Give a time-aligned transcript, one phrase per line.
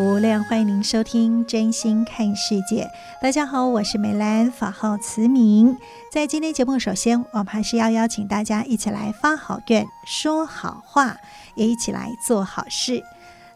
[0.00, 2.84] 无量，欢迎您收听《真心看世界》。
[3.20, 5.76] 大家好，我是美兰，法号慈明。
[6.10, 11.18] 在今天节目，首先我们还是要邀请大家一起来发好愿、说好话，
[11.54, 13.04] 也一起来做好事。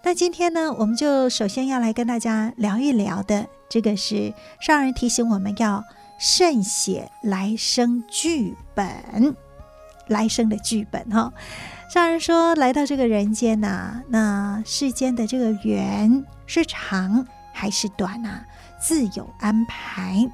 [0.02, 5.82] 那今天呢，我们就首先要来跟大家聊一聊的，这个是上人提醒我们要
[6.18, 9.34] 慎写来生剧本，
[10.08, 11.32] 来生的剧本哈。
[11.88, 18.46] 上人说：“来到这个人间呐、那世间的这个缘是长还是短呐、啊？
[18.80, 20.30] 自有安排。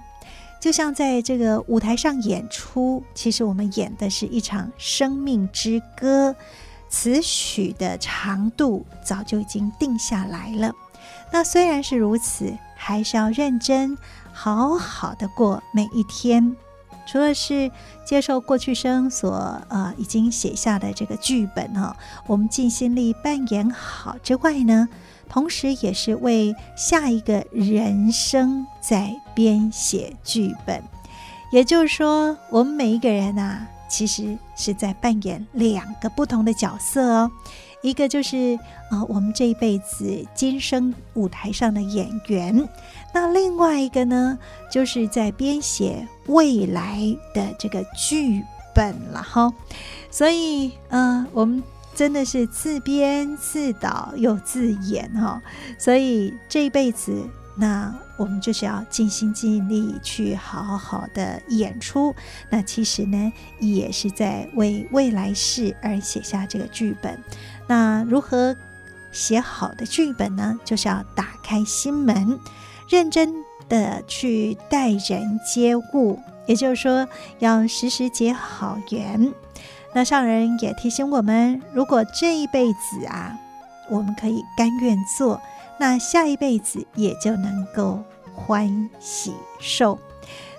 [0.61, 6.37] 就像在这个舞台上演出，其实我们演的是一场生命之歌，
[6.89, 10.73] 词曲的长度早就已经定下来了。
[11.33, 13.97] 那虽然是如此，还是要认真
[14.33, 16.57] 好好的过每一天。”
[17.11, 17.69] 除了是
[18.05, 19.35] 接受过去生所
[19.69, 21.97] 呃已经写下的这个剧本哈，
[22.29, 24.89] 我们尽心力扮演好之外呢，
[25.29, 30.81] 同时也是为下一个人生在编写剧本。
[31.51, 37.31] 也就是说，我们每一个人啊，其实是在扮演两个不同的角色哦。
[37.83, 38.59] 一个就是
[38.91, 42.69] 啊、呃，我们这一辈子今生舞台上的演员。
[43.15, 44.39] 那另外一个呢，
[44.71, 46.99] 就是在编写未来
[47.35, 48.43] 的这个剧
[48.75, 49.53] 本了哈，
[50.11, 51.63] 所以嗯、呃，我们
[51.95, 55.43] 真的是自编自导又自演哈，
[55.79, 57.25] 所以这一辈子，
[57.57, 62.15] 那我们就是要尽心尽力去好好的演出。
[62.49, 67.19] 那其实呢，也是在为未来世而写下这个剧本。
[67.67, 68.57] 那如何
[69.13, 70.59] 写好的剧本呢？
[70.65, 72.39] 就是要打开心门。
[72.89, 73.33] 认真
[73.69, 77.07] 的去待人接物，也就是说，
[77.39, 79.33] 要时时结好缘。
[79.95, 83.39] 那上人也提醒我们，如果这一辈子啊，
[83.89, 85.41] 我们可以甘愿做，
[85.81, 88.05] 那下一辈子也就能够
[88.35, 89.99] 欢喜受。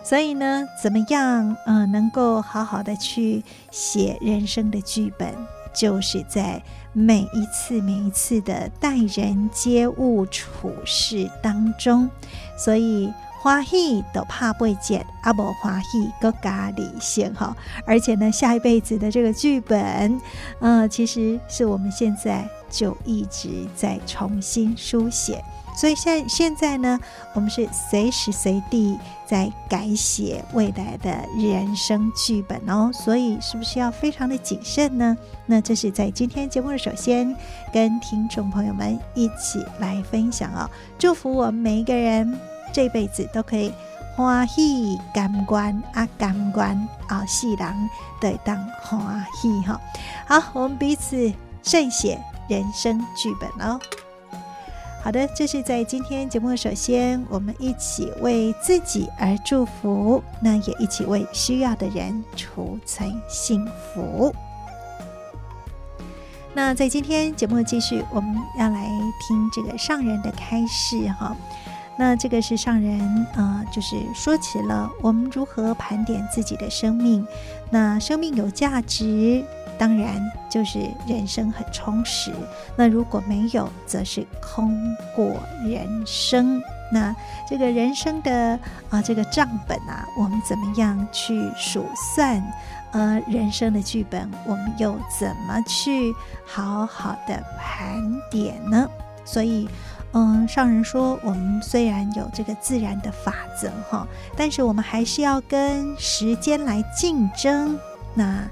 [0.03, 5.33] 所以呢，怎么样，呃，能够好好的去写人生的剧本，
[5.71, 6.61] 就是在。
[6.93, 12.09] 每一次、每一次的待人接物、处事当中，
[12.57, 17.55] 所以欢喜都怕不见，阿不欢喜个咖喱先哈。
[17.85, 20.19] 而且呢，下一辈子的这个剧本，
[20.59, 25.43] 呃，其实是我们现在就一直在重新书写。
[25.73, 26.99] 所以现现在呢，
[27.33, 32.91] 我们是随时随地在改写未来的人生剧本哦。
[32.93, 35.15] 所以是不是要非常的谨慎呢？
[35.45, 37.33] 那这是在今天节目的首先
[37.71, 40.69] 跟听众朋友们一起来分享哦。
[40.99, 42.37] 祝福我们每一个人
[42.73, 43.71] 这辈子都可以
[44.17, 46.75] 欢喜感官啊，感官
[47.07, 47.89] 啊，喜郎
[48.19, 49.79] 对当欢喜哈。
[50.27, 51.31] 好，我们彼此
[51.63, 53.79] 慎写人生剧本哦。
[55.03, 64.31] 好的，这是在今天节目首先，我们一起为自己而祝福，那也一起为需要的人储存幸福。
[66.53, 68.85] 那在今天节目继续，我们要来
[69.27, 71.35] 听这个上人的开示哈。
[71.97, 72.99] 那这个是上人
[73.35, 77.25] 啊、就是说起了我们如何盘点自己的生命，
[77.71, 79.43] 那生命有价值。
[79.81, 82.31] 当然，就是人生很充实。
[82.75, 84.79] 那如果没有，则是空
[85.15, 85.25] 过
[85.63, 86.61] 人生。
[86.91, 87.15] 那
[87.49, 88.59] 这个人生的
[88.91, 92.39] 啊，这个账本啊，我们怎么样去数算？
[92.91, 96.13] 呃，人生的剧本，我们又怎么去
[96.45, 97.99] 好好的盘
[98.29, 98.87] 点呢？
[99.25, 99.67] 所以，
[100.13, 104.07] 嗯，上人说，我们虽然有这个自然的法则哈，
[104.37, 107.79] 但是我们还是要跟时间来竞争。
[108.13, 108.47] 那。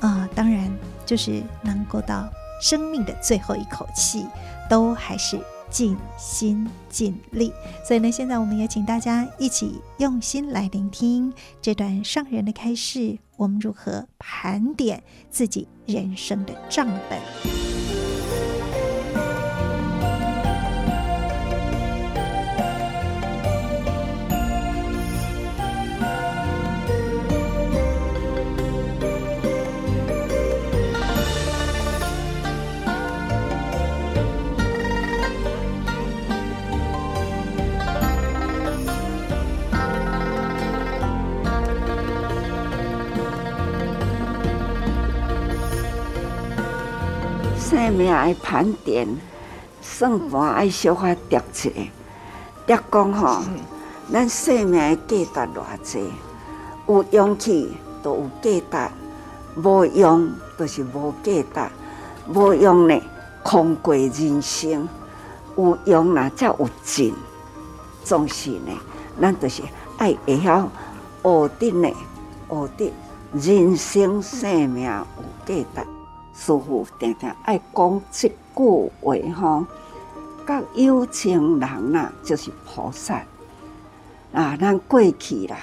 [0.00, 0.70] 啊、当然，
[1.06, 2.28] 就是能够到
[2.60, 4.26] 生命的最后一口气，
[4.68, 5.38] 都还是
[5.70, 7.52] 尽心尽力。
[7.86, 17.99] 所以呢，现在我们也请大家一起用心来聆听这段上人的开示，我们如何盘点自己人生的账本。
[47.70, 49.06] 生命爱盘点，
[49.80, 51.70] 算盘爱小可叠一下，
[52.66, 53.42] 叠讲吼，
[54.12, 54.72] 咱生命
[55.06, 56.10] 的价值偌济，
[56.88, 57.72] 有勇气
[58.02, 58.92] 都有价值，
[59.62, 61.70] 无用就是无价值，
[62.34, 63.00] 无用呢，
[63.44, 64.88] 空过人生，
[65.56, 67.14] 有用啦才有劲，
[68.02, 68.72] 总是呢，
[69.20, 69.62] 咱就是
[69.96, 70.68] 爱会晓
[71.22, 71.88] 学得呢，
[72.48, 72.92] 学得
[73.32, 75.06] 人生生命有
[75.46, 75.99] 价值。
[76.32, 79.66] 师父常常爱讲这句话吼，
[80.46, 83.22] 甲有情人呐，就是菩萨
[84.32, 84.56] 啊。
[84.56, 85.56] 咱过去啦，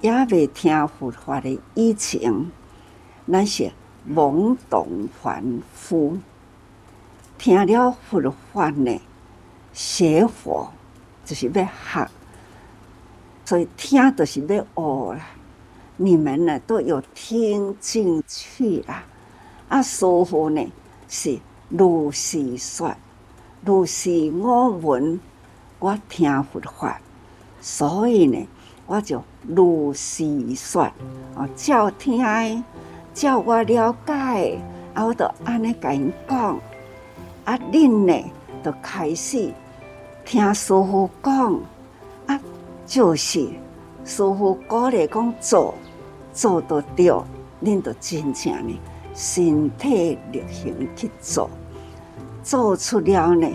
[0.00, 2.50] 也未听佛法的以前，
[3.30, 3.70] 咱是
[4.08, 6.18] 懵懂凡夫。
[7.36, 9.00] 听了佛法呢，
[9.72, 10.72] 学佛
[11.24, 12.08] 就是要学，
[13.44, 15.20] 所以听就是要学啦。
[15.96, 19.04] 你们呢都有听进去啦。
[19.68, 20.72] 啊，师父呢
[21.08, 21.38] 是
[21.68, 22.94] 如是说，
[23.62, 25.20] 如是我闻，
[25.78, 26.98] 我听佛法，
[27.60, 28.46] 所以呢，
[28.86, 30.24] 我就如是
[30.54, 30.90] 说，
[31.34, 32.64] 哦，照听，
[33.12, 34.58] 照我了解，
[34.94, 36.58] 啊，我就安尼甲因讲，
[37.44, 38.30] 啊，恁呢
[38.64, 39.52] 就开始
[40.24, 41.60] 听师父讲，
[42.26, 42.40] 啊，
[42.86, 43.40] 就是
[44.04, 45.74] 师父鼓励讲做，
[46.32, 47.12] 做得对，
[47.62, 48.78] 恁就真正呢。
[49.20, 51.50] 身体力行去做，
[52.44, 53.48] 做出了呢，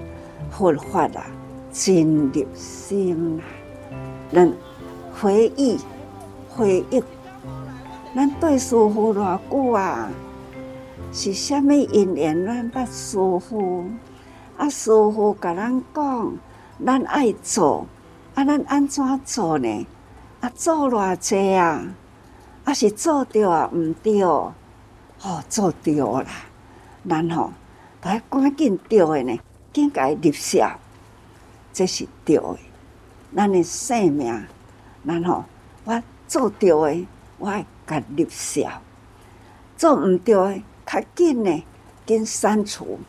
[0.51, 1.25] 佛法啊，
[1.71, 3.41] 真入心啊。
[4.33, 4.51] 咱
[5.17, 5.79] 回忆，
[6.49, 7.01] 回忆，
[8.13, 10.11] 咱对师父偌久啊？
[11.13, 12.45] 是虾米因缘？
[12.45, 13.85] 咱捌师父
[14.57, 16.33] 啊，师父甲咱讲，
[16.85, 17.87] 咱爱做
[18.35, 19.87] 啊，咱安怎做呢？
[20.41, 21.87] 啊，做偌济啊？
[22.65, 23.69] 啊，是做对啊？
[23.73, 24.21] 毋对？
[25.25, 26.25] 哦，做对啦，
[27.05, 27.53] 然后
[28.01, 29.39] 来赶紧对的呢，
[29.71, 29.89] 紧
[30.21, 30.77] 立下，
[31.71, 32.57] 这是对的。
[33.33, 34.45] 咱的生命，
[35.05, 35.45] 然后
[35.85, 38.81] 我做对的，我爱甲立下；
[39.77, 41.63] 做毋对的，较紧呢，
[42.05, 42.99] 紧删除，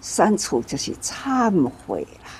[0.00, 2.30] 删除就是忏悔啦。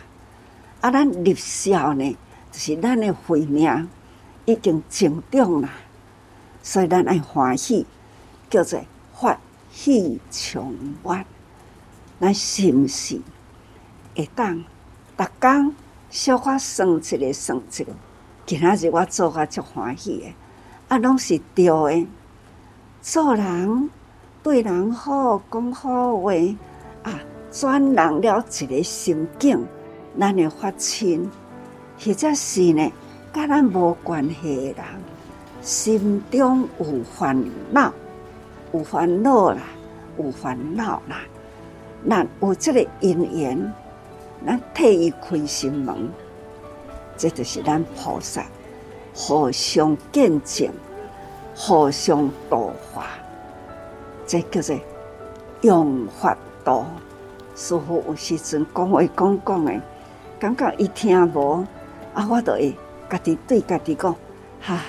[0.83, 2.17] 啊，咱立下呢，
[2.53, 3.89] 就是咱的慧命
[4.45, 5.69] 已经成长啦，
[6.63, 7.85] 所以咱爱欢喜，
[8.49, 8.81] 叫做。
[9.77, 10.75] 发喜充
[11.05, 11.27] 满，
[12.19, 13.21] 咱是毋是
[14.17, 14.65] 会当
[15.19, 15.75] 逐工
[16.09, 17.93] 小可算一个算一个？
[18.47, 20.35] 今仔日我做甲足欢喜的，
[20.89, 22.07] 啊，拢是对的。
[23.03, 23.91] 做人
[24.43, 26.33] 对人好，讲好话
[27.03, 27.21] 啊，
[27.53, 29.65] 转人了一个心境，
[30.19, 31.31] 咱会发亲，
[32.01, 32.91] 或者是呢，
[33.33, 34.85] 甲咱无关系的人，
[35.61, 37.93] 心中有烦恼。
[38.73, 39.59] 有烦恼啦，
[40.19, 41.21] 有烦恼啦。
[42.03, 43.73] 那有这个因缘，
[44.45, 46.09] 咱替伊开心门，
[47.17, 48.45] 这就是咱菩萨
[49.15, 50.69] 互相见证、
[51.55, 53.07] 互相度化，
[54.27, 54.77] 这叫做
[55.63, 56.85] 用法度。
[57.55, 59.81] 师父有时阵讲话讲讲的，
[60.39, 61.65] 感觉伊听无，
[62.13, 62.77] 啊，我就会
[63.09, 64.15] 家己对家己讲，
[64.61, 64.81] 哈，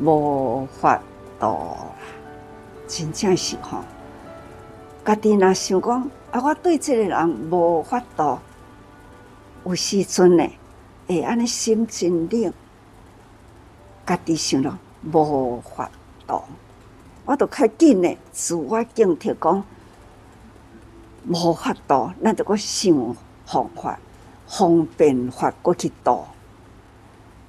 [0.00, 1.00] 无法
[1.38, 1.58] 度。
[2.90, 3.84] 真正是吼，
[5.04, 8.40] 家己若想讲啊，我对这个人无法度，
[9.64, 10.44] 有时阵呢，
[11.06, 12.52] 会安尼心真冷，
[14.04, 15.88] 家己想咯无法
[16.26, 16.42] 度，
[17.24, 19.64] 我都较紧呢，自我警惕讲
[21.28, 23.16] 无法度，咱就搁想
[23.46, 24.00] 方法，
[24.48, 26.24] 方便法过去度，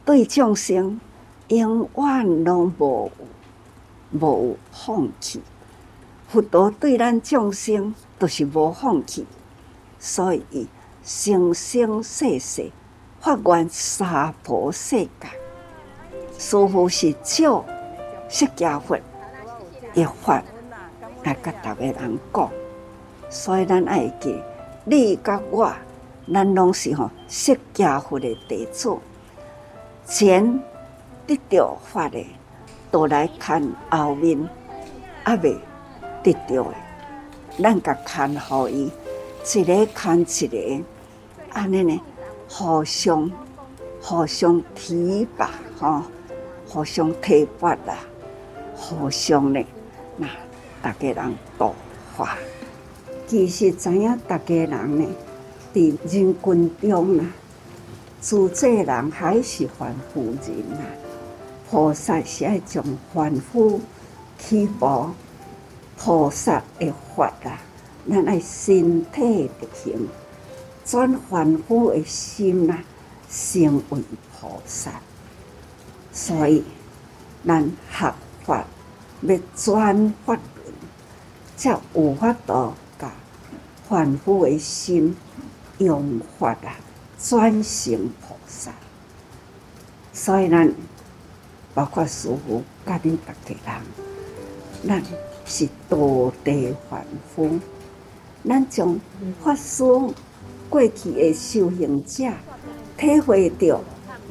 [0.05, 1.01] 对众生
[1.47, 3.11] 永远拢无。
[4.11, 5.41] 无放弃，
[6.27, 9.25] 佛陀对咱众生都是无放弃，
[9.99, 10.67] 所以
[11.03, 12.71] 生生世世
[13.19, 15.29] 发愿娑婆世界，
[16.37, 17.63] 师父是照
[18.29, 18.99] 释迦佛
[19.93, 20.43] 一法
[21.23, 22.51] 来甲逐个人讲，
[23.29, 24.41] 所以咱爱记
[24.83, 25.71] 你甲我，
[26.31, 28.97] 咱拢是吼释迦佛的弟子，
[30.05, 30.59] 前
[31.27, 32.25] 得到法的，
[32.91, 34.49] 都来看后面，
[35.23, 35.57] 还未
[36.21, 36.73] 得到的，
[37.57, 38.91] 咱甲看互伊，
[39.55, 40.83] 一个看一个，
[41.53, 42.01] 安尼呢，
[42.49, 43.31] 互相
[44.01, 46.03] 互相提拔吼，
[46.67, 47.97] 互相提拔啦，
[48.75, 49.65] 互相呢，
[50.17, 50.27] 那
[50.81, 51.73] 大家人度
[52.17, 52.37] 化，
[53.25, 55.07] 其实知影大家人呢？
[55.73, 57.25] 伫人群中啊，
[58.19, 60.83] 自济人还是凡夫人啊。
[61.71, 63.79] 菩萨是爱将凡夫
[64.37, 65.11] 起步，
[65.97, 67.61] 菩萨的法啊，
[68.09, 70.09] 咱爱身体力行，
[70.83, 72.83] 转凡夫的心啊，
[73.29, 74.03] 成为
[74.37, 74.91] 菩萨。
[76.11, 76.61] 所以，
[77.47, 78.13] 咱学
[78.43, 78.65] 法
[79.21, 80.73] 要转法轮，
[81.55, 83.09] 才有法度甲
[83.87, 85.15] 凡夫的心。
[85.77, 86.75] 用法啊，
[87.17, 88.71] 转成菩萨。
[90.13, 90.71] 所以咱
[91.73, 93.81] 包括师父甲恁大家人，
[94.87, 95.03] 咱
[95.45, 97.59] 是道地凡夫。
[98.47, 98.99] 咱将
[99.43, 99.83] 法师
[100.69, 102.25] 过去的修行者
[102.97, 103.81] 体会到，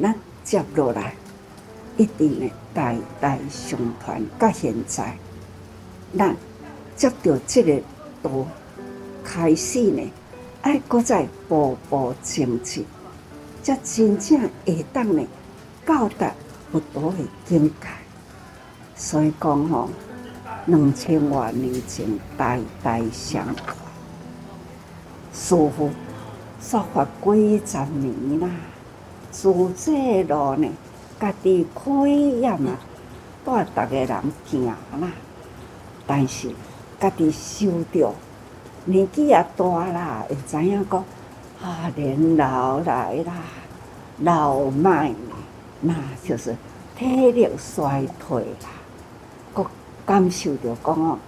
[0.00, 1.14] 咱接落来
[1.96, 4.20] 一定会代代相传。
[4.38, 5.16] 到现在，
[6.18, 6.36] 咱
[6.96, 7.80] 接到这个
[8.22, 8.30] 道
[9.22, 10.10] 开始呢。
[10.62, 12.84] 爱搁再步步前进，
[13.62, 15.26] 才真正会当呢
[15.86, 16.34] 到达
[16.70, 17.88] 佛陀的境界。
[18.94, 19.88] 所以讲吼，
[20.66, 23.76] 两千多年前代代相传，
[25.32, 25.90] 师父
[26.60, 28.48] 说法几十年啦，
[29.30, 30.68] 自这路呢，
[31.18, 32.58] 家己开业啊，
[33.44, 34.76] 带大家人行啦，
[36.06, 36.50] 但是
[37.00, 38.12] 家己修着。
[38.84, 41.04] 年纪也大啦，会知影讲
[41.62, 43.32] 啊，年老来啦，
[44.18, 45.14] 老迈，
[45.80, 45.94] 那
[46.24, 46.56] 就是
[46.96, 48.68] 体力衰退啦。
[49.52, 49.66] 搁
[50.04, 51.18] 感受着讲哦，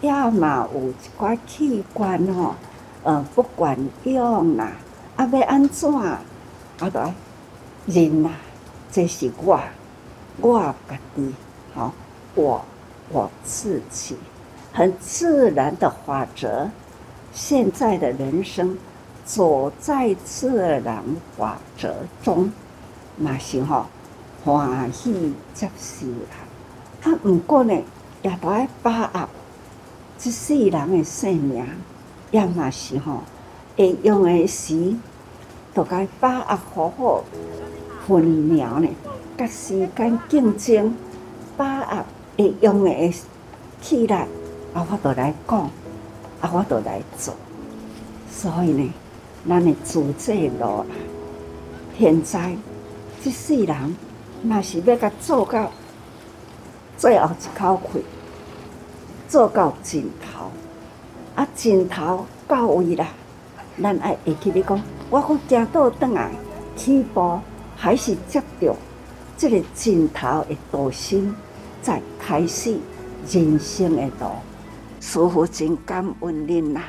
[0.00, 2.54] 也嘛有一寡器官吼，
[3.02, 4.72] 呃，不管用啦，
[5.16, 6.20] 啊，要安怎啊？
[6.78, 7.00] 啊，都
[7.86, 8.30] 人啊，
[8.90, 9.60] 这是我，
[10.40, 11.34] 我家己，
[11.74, 11.92] 好，
[12.34, 12.64] 我
[13.10, 14.16] 我自己，
[14.72, 16.70] 很自然的法则。
[17.32, 18.76] 现在的人生
[19.24, 21.04] 走在自然
[21.36, 22.50] 法则中，
[23.16, 23.86] 那时候
[24.44, 26.36] 欢喜接受啦。
[27.02, 27.74] 啊，不过呢，
[28.22, 29.28] 也都爱把握
[30.18, 31.64] 这世人的生命，
[32.30, 33.22] 也那时候
[33.76, 34.94] 会用的时，
[35.74, 37.24] 都该把握好好
[38.06, 38.88] 分秒呢，
[39.36, 40.94] 甲时间竞争，
[41.56, 42.04] 把握
[42.36, 43.14] 会用的
[43.80, 44.26] 起来，
[44.74, 45.70] 啊，我都来讲。
[46.40, 47.34] 啊，我都来做，
[48.30, 48.90] 所以呢，
[49.46, 50.86] 咱的自制路啊，
[51.98, 52.56] 现在
[53.22, 53.96] 这世人，
[54.42, 55.70] 那是要甲做到
[56.96, 58.04] 最后一口气，
[59.28, 60.50] 做到尽头，
[61.34, 63.06] 啊，尽头到位啦，
[63.82, 64.80] 咱爱会记得讲，
[65.10, 66.30] 我阁行倒转来，
[66.76, 67.38] 起步
[67.76, 68.74] 还是接着
[69.36, 71.34] 这个尽头的道心，
[71.82, 72.78] 再开始
[73.30, 74.30] 人生的路。
[75.00, 76.82] 师傅真感恩恁啦，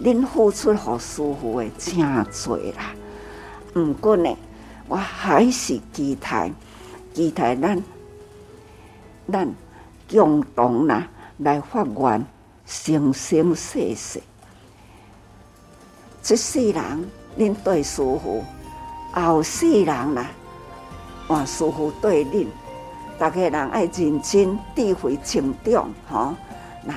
[0.00, 2.94] 恁付出互师傅的真多啦。
[3.74, 4.36] 毋过呢，
[4.86, 6.52] 我还是期待，
[7.20, 7.82] 期待咱
[9.30, 9.54] 咱
[10.08, 12.24] 共同啦来发愿，
[12.64, 14.22] 生生世世。
[16.22, 18.42] 这世人恁对师父，
[19.12, 20.30] 后世人啦，
[21.28, 22.46] 换师父对恁，
[23.18, 26.34] 大家人爱认真智慧成长，吼，
[26.86, 26.94] 那。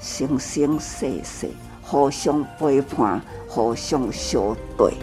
[0.00, 1.48] 生生世世，
[1.82, 4.94] 互相陪伴，互相相对。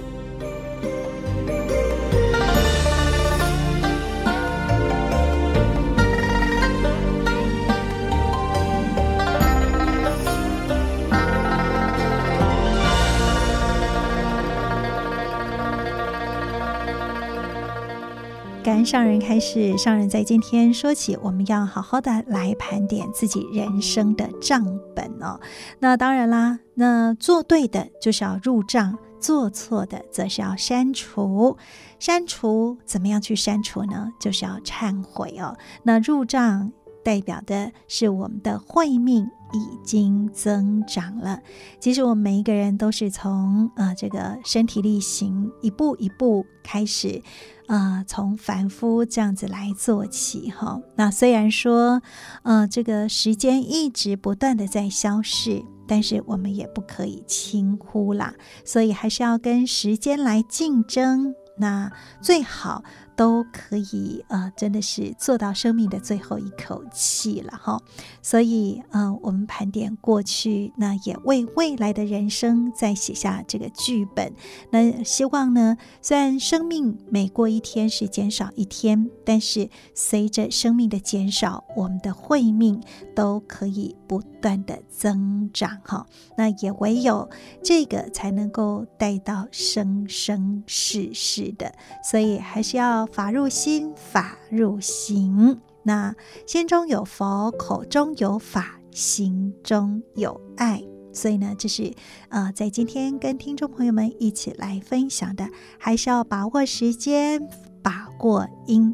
[18.85, 24.65] 上人开始，上人在今天说起，我们要好好的来盘点自己人生的账
[24.95, 25.39] 本哦。
[25.79, 31.57] 那当然啦，那做对的就是要入账，做错的则是要删除。
[31.99, 34.11] 删除怎么样去删除呢？
[34.19, 35.57] 就是要忏悔哦。
[35.83, 36.71] 那入账
[37.03, 41.41] 代表的是我们的慧命已经增长了。
[41.79, 47.21] 其实我们每一个人都是从呃这个身体力行一步一步开始。
[47.67, 50.81] 啊、从凡夫这样子来做起哈。
[50.95, 52.01] 那虽然说，
[52.43, 58.33] 呃，这个时间一直不断的在消逝，但是我们也不可以轻忽啦，
[58.65, 61.35] 所以还是要跟时间来竞争。
[61.59, 62.83] 那最好。
[63.17, 67.81] 都可以，呃，真的是做到生命的最后一口气了哈。
[68.21, 74.31] 所以，呃，我们盘点过去，那也为未来的人生再写下这个剧本。
[74.69, 82.79] 那希望呢，虽然生命每过一天是减少一天，但是随着生命的减少，我们的慧命
[83.15, 86.05] 都可以不断的增长哈。
[86.37, 87.29] 那也唯有
[87.61, 91.73] 这个才能够带到生生世世的。
[92.03, 93.05] 所以，还是要。
[93.17, 95.59] 法入心，法入行。
[95.83, 96.13] 那
[96.45, 100.83] 心中有佛，口中有法，行中有爱。
[101.13, 101.91] 所以呢，这是
[102.29, 105.47] 呃，在今天跟听众朋友们一起来分享的，
[105.79, 107.41] 还是要把握时间，
[107.81, 108.93] 把握因，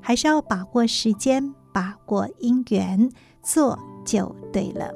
[0.00, 3.10] 还是要把握时间，把握因缘，
[3.42, 3.78] 做
[4.10, 4.92] 就对了。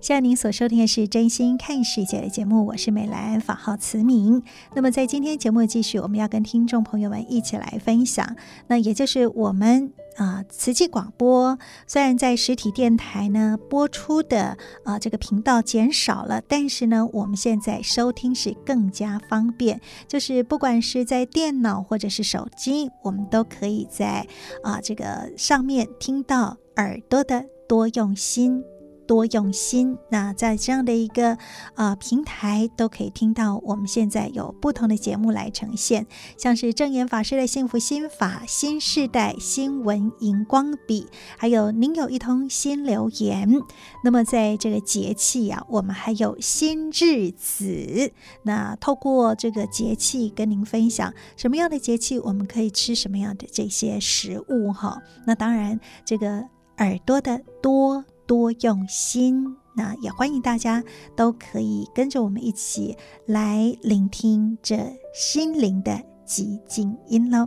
[0.00, 4.42] 现在您所收听的是《真心看世界》的节目，我是美兰，法号慈明。
[4.74, 24.26] 那么在今天节目继续，我们要跟听众朋友们一起来分享，那也就是我们啊、呃、慈济广播，虽然在实体电台呢播出的啊、这个频道减少了，但是呢我们现在收听是更加方便，就是不管是在电脑或者是手机，我们都可以在
[24.62, 28.62] 啊、这个上面听到耳朵的多用心。
[29.06, 31.36] 多用心，那在这样的一个
[31.74, 36.06] 呃平台，都可以听到我们现在有不同的节目来呈现，
[36.38, 43.60] 像是证严法师的幸福心法、新世代新闻荧光笔，还有您有一通新留言。
[44.02, 48.10] 那么在这个节气呀、啊，我们还有新日子，
[48.44, 55.02] 那透过这个节气跟您分享什么样的节气，我们可以吃什么样的这些食物哈。
[55.26, 56.42] 那当然，这个
[56.78, 58.04] 耳朵的多。
[58.26, 60.82] 多用心，那也欢迎大家
[61.14, 67.46] 都可以跟着我们一起来聆听这心灵的寂静音喽。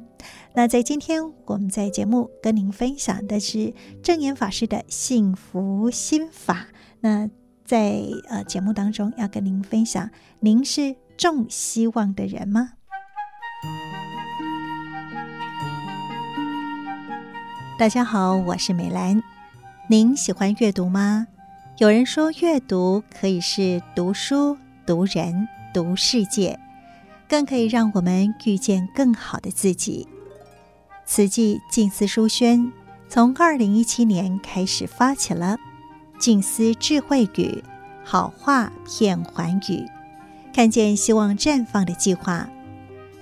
[0.54, 6.68] 那在今天我们在节目跟您分享的是证严法师的幸福心法。
[7.00, 7.28] 那
[7.66, 10.12] 在呃节目当中要跟您分享，
[10.42, 12.74] 您是重希望的人吗？
[17.78, 19.22] 大家好，我是美兰。
[19.88, 21.28] 您喜欢阅读吗？
[21.78, 26.60] 有人说，阅读可以是读书、读人、读世界，
[27.30, 30.08] 更可以让我们遇见更好的自己。
[31.06, 32.74] 慈济静思书轩
[33.08, 35.56] 从二零一七年开始发起了
[36.18, 37.64] “静思智慧语，
[38.04, 39.86] 好话遍寰宇，
[40.52, 42.50] 看见希望绽放”的计划，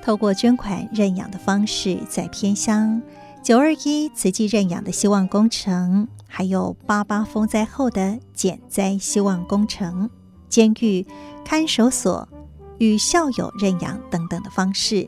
[0.01, 3.01] 透过捐款认养的方式，在偏乡
[3.45, 6.07] 九二一慈济认养的希望工程。
[6.27, 10.09] 还有八八风灾后的减灾希望工程、
[10.49, 11.05] 监狱
[11.45, 12.27] 看守所
[12.79, 15.07] 与校友认养等等的方式，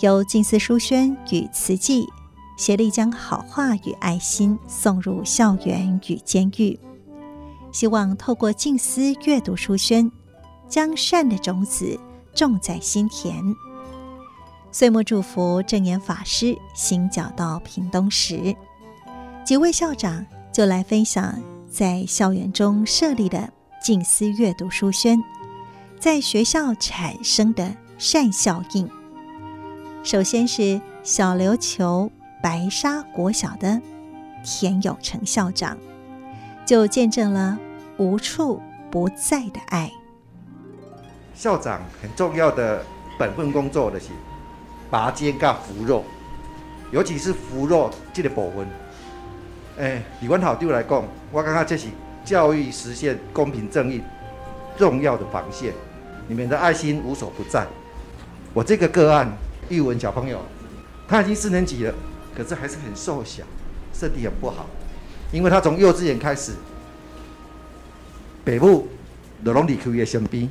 [0.00, 2.08] 由静思书轩与慈济
[2.56, 6.80] 协力将好话与爱心送入校园与监狱，
[7.70, 10.10] 希望透过静思阅读书轩，
[10.66, 12.00] 将善的种子
[12.34, 13.54] 种在心田。
[14.74, 18.52] 岁末祝福证严法师行脚到屏东时。
[19.44, 23.48] 几位校长就来分享在校园中设立的
[23.80, 25.22] 静思阅读书轩，
[26.00, 28.90] 在学校产生的善效应。
[30.02, 32.10] 首先是小琉球
[32.42, 33.80] 白沙国小的
[34.42, 35.78] 田有成校长，
[36.66, 37.56] 就见证了
[37.96, 38.60] 无处
[38.90, 39.88] 不在的爱。
[41.32, 42.84] 校长很重要的
[43.16, 44.08] 本分工作的是
[44.94, 46.04] 拔尖跟扶弱，
[46.92, 48.64] 尤其是扶弱这个部分。
[49.76, 51.02] 哎，以阮校长来讲，
[51.32, 51.88] 我感觉这是
[52.24, 54.00] 教育实现公平正义
[54.76, 55.72] 重要的防线。
[56.28, 57.66] 你们的爱心无所不在。
[58.52, 59.36] 我这个个案，
[59.68, 60.40] 玉文小朋友，
[61.08, 61.92] 他已经四年级了，
[62.36, 63.42] 可是还是很瘦小，
[63.92, 64.66] 身体很不好。
[65.32, 66.52] 因为他从幼稚园开始，
[68.44, 68.86] 父母
[69.44, 70.48] 就拢离开伊的身边，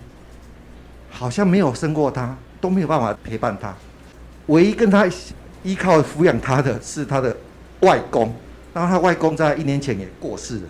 [1.09, 3.73] 好像没有生过他，都没有办法陪伴他。
[4.47, 5.07] 唯一跟他
[5.63, 7.35] 依靠抚养他的是他的
[7.81, 8.33] 外公。
[8.73, 10.63] 然后他外公在一年前也过世了，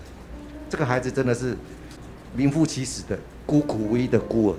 [0.69, 1.55] 这个孩子真的是
[2.35, 4.55] 名副其实的孤苦无依的孤儿。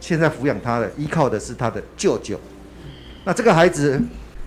[0.00, 2.40] 现在抚养他的，依靠的是他的舅舅。
[3.24, 4.02] 那这个孩子，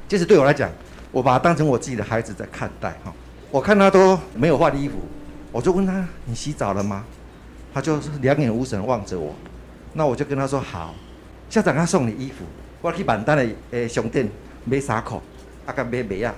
[0.09, 0.69] 其实对我来讲，
[1.09, 3.13] 我把他当成我自己的孩子在看待哈。
[3.49, 4.95] 我看他都没有换衣服，
[5.51, 7.05] 我就问他：“你洗澡了吗？”
[7.73, 9.33] 他就两眼无神望着我。
[9.93, 10.93] 那我就跟他说：“好，
[11.49, 12.43] 校长他送你衣服，
[12.83, 14.29] 我去万丹的诶商店
[14.65, 15.19] 买衫裤，
[15.65, 16.35] 啊，甲买袜啊。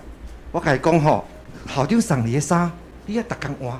[0.53, 1.25] 我甲伊讲吼。”
[1.67, 2.71] 校长送你的衫，
[3.07, 3.79] 你要逐工换，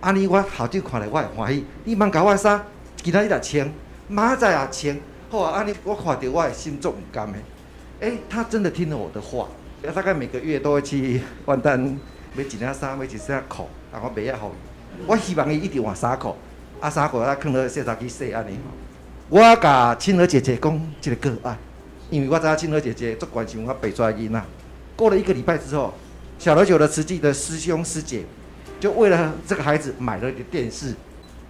[0.00, 2.64] 安尼我校长看来我会欢喜，你茫甲我衫，
[3.02, 3.68] 今仔日来穿，
[4.06, 7.38] 明仔载也穿，好啊，安尼我看到我的心足唔甘的。
[7.98, 9.48] 诶、欸，他真的听了我的话，
[9.92, 14.52] 大概每个月都会去万达买几件衫，买几件裤，然后买啊好。
[15.06, 16.36] 我希望伊一定换衫裤，
[16.80, 18.56] 啊衫裤啊放到洗衫机洗安尼。
[19.28, 21.58] 我甲青娥姐姐讲一个个案，
[22.10, 24.42] 因为我知道青娥姐姐足关心我北专囡仔。
[24.94, 25.92] 过了一个礼拜之后，
[26.38, 28.24] 小琉球的慈济的师兄师姐
[28.78, 30.94] 就为了这个孩子买了一个电视。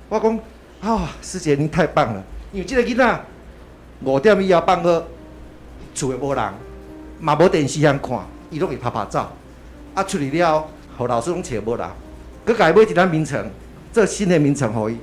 [0.08, 0.40] 我讲
[0.80, 3.24] 啊、师姐您太棒了，因为这个囡仔
[4.04, 5.04] 五点以后放学，
[5.94, 6.52] 厝里无人，
[7.20, 9.32] 嘛无电视通看，伊拢会拍拍照。
[9.94, 11.88] 啊，出去了，和老师拢找无人，
[12.46, 13.44] 佮家买一张眠床，
[13.92, 14.96] 这新的眠床可伊。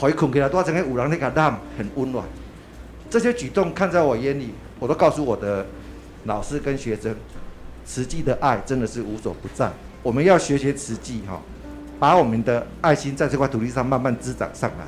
[0.00, 2.24] 可以困起来，多整个有人那个让很温暖。
[3.10, 5.64] 这些举动看在我眼里，我都告诉我的
[6.24, 7.14] 老师跟学生，
[7.86, 9.70] 慈济的爱真的是无所不在。
[10.02, 11.40] 我们要学学慈济哈，
[12.00, 14.86] 把我们的爱心在这块土地上慢慢滋长上来。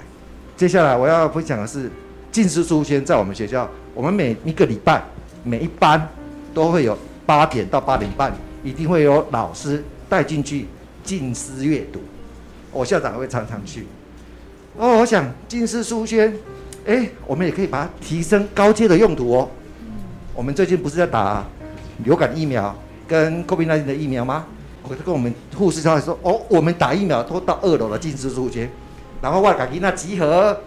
[0.56, 1.88] 接下来我要分享的是
[2.32, 5.00] 静思书轩，在我们学校，我们每一个礼拜
[5.44, 6.08] 每一班
[6.52, 10.66] 都会有八点到八点半，一定会有老师带进去
[11.04, 12.00] 静思阅读。
[12.72, 13.86] 我校长会常常去。
[14.76, 16.36] 哦，我想静思书轩，
[16.84, 19.48] 哎，我们也可以把它提升高阶的用途哦。
[20.34, 21.44] 我们最近不是在打
[22.04, 22.74] 流感疫苗
[23.06, 24.44] 跟 COVID-19 的疫苗吗？
[24.82, 28.68] 我就跟我们护士小姐说，哦，我们打疫苗都到二楼的静思书间，
[29.22, 30.58] 然后我赶紧那集合。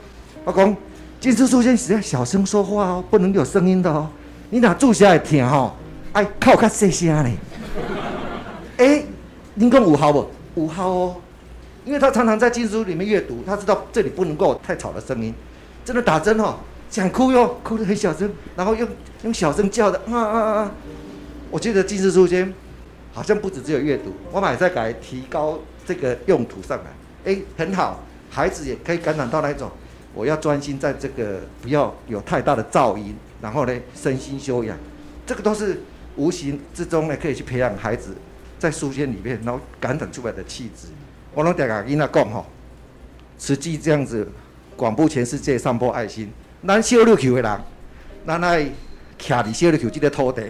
[0.45, 0.75] 我讲
[1.19, 4.07] 静思书间是要小声说话哦，不能有声音的哦。
[4.51, 5.73] 你哪住下来听哦，
[6.13, 7.33] 哎靠较细声嘞。
[8.77, 9.03] 哎，
[9.55, 10.29] 您讲有效不？
[10.55, 11.15] 有效哦。
[11.83, 15.33] 因为他常常在经书里面阅读，他知道这里不能够太吵的声音。
[15.83, 16.55] 真的打针哦，
[16.89, 18.87] 想哭哟，哭得很小声，然后又
[19.23, 20.71] 用小声叫的啊啊啊！
[21.49, 22.53] 我觉得静思书签
[23.13, 27.31] 好像不止只有阅读，我们还在改提高这个用途上来。
[27.31, 29.71] 哎，很好，孩子也可以感染到那种，
[30.13, 34.77] 我要专心在这个，不要有太大的噪音，然后呢，身心修养，
[35.25, 35.81] 这个都是
[36.15, 38.15] 无形之中呢，可以去培养孩子
[38.59, 40.87] 在书签里面，然后感染出来的气质。
[41.33, 42.45] 我拢定甲囡仔讲吼，
[43.39, 44.29] 实际这样子
[44.75, 46.31] 广布全世界，散播爱心。
[46.65, 47.61] 咱小六球的人，
[48.25, 48.65] 咱爱
[49.17, 50.43] 徛伫小琉球这个土地，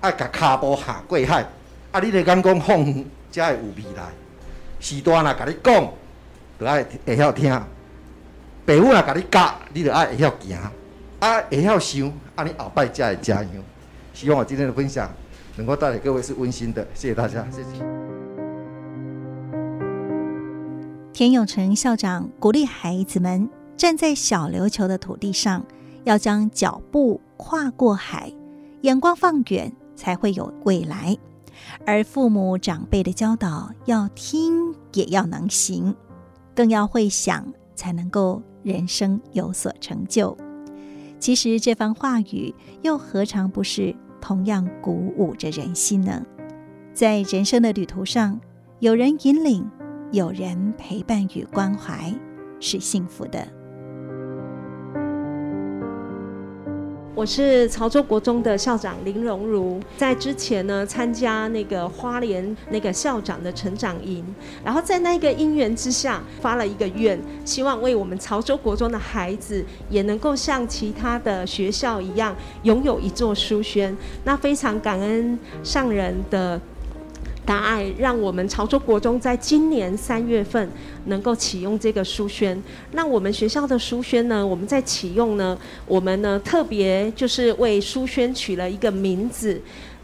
[0.00, 1.44] 爱甲骹步下过海。
[1.90, 4.04] 啊，你来讲讲放远才会有未来。
[4.80, 5.88] 时代若甲你讲，
[6.60, 7.50] 就爱会晓听；
[8.64, 10.58] 爸母若甲你教，你就爱会晓行。
[11.20, 13.50] 啊，会晓想，啊，你后摆才会加油。
[14.14, 15.10] 希望我今天的分享
[15.56, 17.68] 能够带给各位是温馨的，谢谢大家，谢谢。
[21.12, 25.64] 田永成校长鼓励孩子们站在小琉球的土地上，
[26.04, 28.30] 要将脚步跨过海，
[28.82, 31.16] 眼光放远，才会有未来。
[31.86, 35.94] 而父母长辈的教导，要听也要能行，
[36.54, 40.36] 更要会想，才能够人生有所成就。
[41.18, 46.22] 其实这番话语，又何尝不是同样鼓舞着人心呢？
[46.92, 48.38] 在人生的旅途上，
[48.80, 49.66] 有人引领。
[50.10, 52.10] 有人陪伴与关怀
[52.60, 53.46] 是幸福的。
[57.18, 64.24] 我是潮州国中的校长林荣如，在之前呢，参加那个花莲那个校长的成长营，
[64.64, 73.96] 然后在那个因缘之下发了一个愿，希望为我们潮州国中的孩子也能够像其他的学校一样拥有一座书轩。
[74.22, 76.60] 那非常感恩上人的。
[77.48, 80.70] 大爱让我们潮州国中在今年三月份
[81.06, 82.62] 能够启用这个书轩。
[82.92, 85.56] 那我们学校的书轩呢，我们在启用呢，
[85.86, 89.58] 我们呢特别就是为书轩取了一个名字，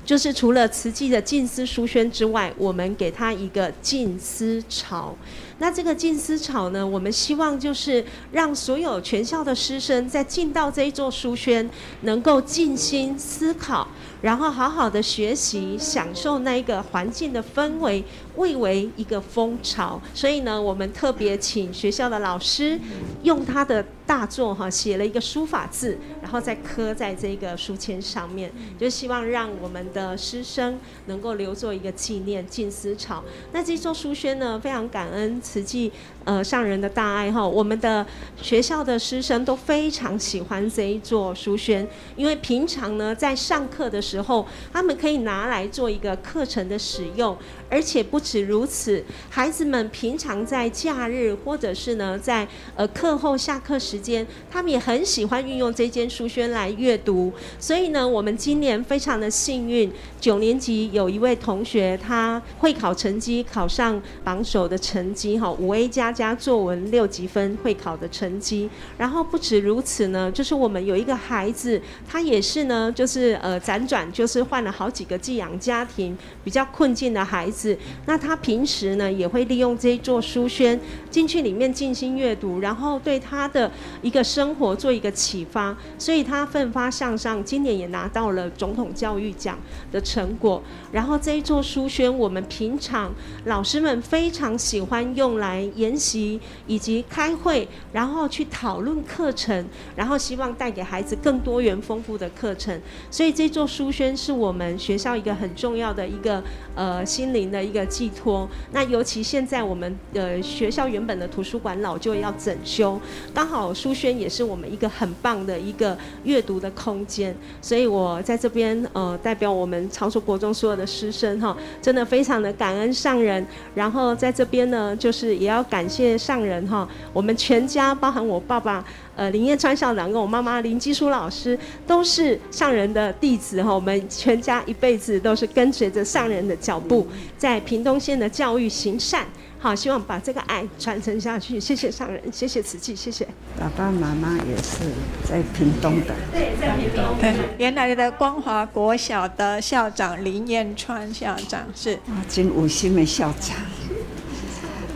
[0.07, 5.14] 就是除了慈济的静思书轩之外，我们给它一个静思潮。
[5.59, 8.02] 那这个静思潮呢，我们希望就是
[8.33, 11.68] 让所有全校的师生在进到这一座书轩，
[12.00, 13.87] 能够静心思考。
[14.24, 18.02] 然后好好的学习，享受那一个环境的氛围，
[18.37, 20.01] 蔚为一个风潮。
[20.14, 22.79] 所以呢，我们特别请学校的老师
[23.25, 32.47] 用他的大作哈写了一个书法字，然后再刻在这个书签上面，就希望让我们的师生能够留作一个纪念。
[32.47, 33.25] 静思潮。
[33.53, 35.90] 那这座书轩呢，非常感恩慈济
[36.25, 38.07] 呃上人的大爱哈，我们的
[38.40, 44.05] 学校的师生都非常喜欢这一座书轩，因为平常呢在上课的。
[44.05, 47.35] 时候，他们可以拿来做一个课程的使用，
[47.70, 57.30] 而且不止如此，孩子们平常在假日或者是呢在呃课后下课时间，他们也很喜欢运用这间书轩来阅读。
[57.60, 68.70] 所以呢，我们今年非常的幸运，九年级有一位同学，他会考成绩考上榜首的成绩哈，五 A 加加作文六级分会考的成绩。
[68.96, 77.76] 然后不止如此呢，就是我们有一个孩子，他也是呢，就是呃辗转，就是换了好几个寄养家庭，比较困境的孩子。
[78.06, 80.79] 那那他平时呢，也会利用这一座书轩
[81.11, 83.68] 进去里面静心阅读，然后对他的
[84.03, 89.59] 一个生活做一个启发，所以他奋发向上，今年也拿到了总统教育奖
[89.90, 90.62] 的成果。
[90.94, 93.12] 然后这一座书轩，我们平常
[93.46, 102.80] 老师们非常喜欢用来研习以及开会，然后去讨论课程，然后希望带给孩子更多元丰富的课程。
[103.11, 106.40] 所以这座书轩是我们学校一个很重要的一个
[106.76, 108.48] 呃心灵的一个寄托。
[108.70, 113.00] 那尤其现在我们呃学校原本的图书馆老旧要整修，
[113.35, 117.35] 刚好书轩也是我们一个很棒的一个阅读的空间。
[117.61, 120.84] 所以我在这边呃代表我们潮州国中所有的。
[120.87, 123.44] 师生哈，真的非常的感恩上人。
[123.75, 126.88] 然后在这边呢，就是也要感谢上人哈。
[127.12, 128.85] 我们全家，包含我爸爸
[129.16, 133.75] 呃林燕川校长跟我妈妈林基书老师，都是上人的弟子哈。
[133.75, 139.27] 我们全家一辈子都是跟随着上人的脚步，在屏东县的教育行善。
[139.64, 141.59] 好，希望把这个爱传承下去。
[141.59, 143.27] 谢谢上人，谢谢慈济，谢谢。
[143.59, 144.85] 爸爸妈妈也是
[145.27, 146.14] 在屏东的。
[146.31, 147.03] 对，在屏东。
[147.18, 151.94] 对，原来的光华国小的校长林彦川校长是。
[151.94, 153.57] 啊，真有心的校长。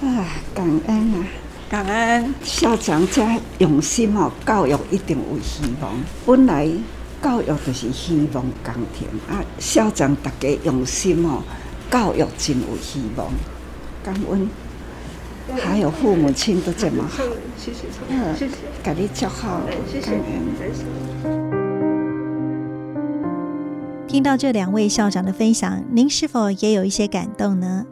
[0.06, 1.26] 啊，感恩啊，
[1.70, 3.26] 感恩校长这
[3.56, 5.94] 用心哦，教育一定有希望。
[6.26, 6.68] 本来
[7.22, 11.42] 教育就是希望家庭啊，校长大家用心哦，
[11.90, 13.32] 教育真有希望。
[14.08, 14.48] 感恩，
[15.58, 17.22] 还有父母亲都这么好，
[17.58, 17.80] 谢谢，
[18.34, 20.18] 谢谢，给你叫好，谢谢。
[24.06, 27.84] 听到这两位校长的分享，您是否也有一些感动呢？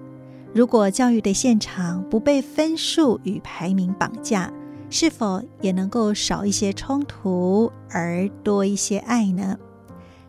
[0.54, 4.50] 如果教育的现场不被分数与排名绑架，
[4.88, 9.58] 是否也能够少一些冲突，而多一些爱呢？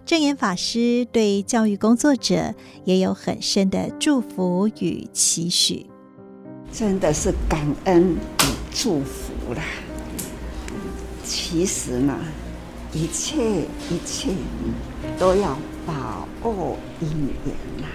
[0.08, 2.54] 证严法师对教育工作者
[2.86, 5.86] 也有很深的祝福与期许，
[6.72, 9.62] 真的是感恩与祝福啦。
[11.26, 12.18] 其实呢，
[12.94, 14.30] 一切一切
[15.20, 17.10] 都要把握因
[17.46, 17.88] 缘呐，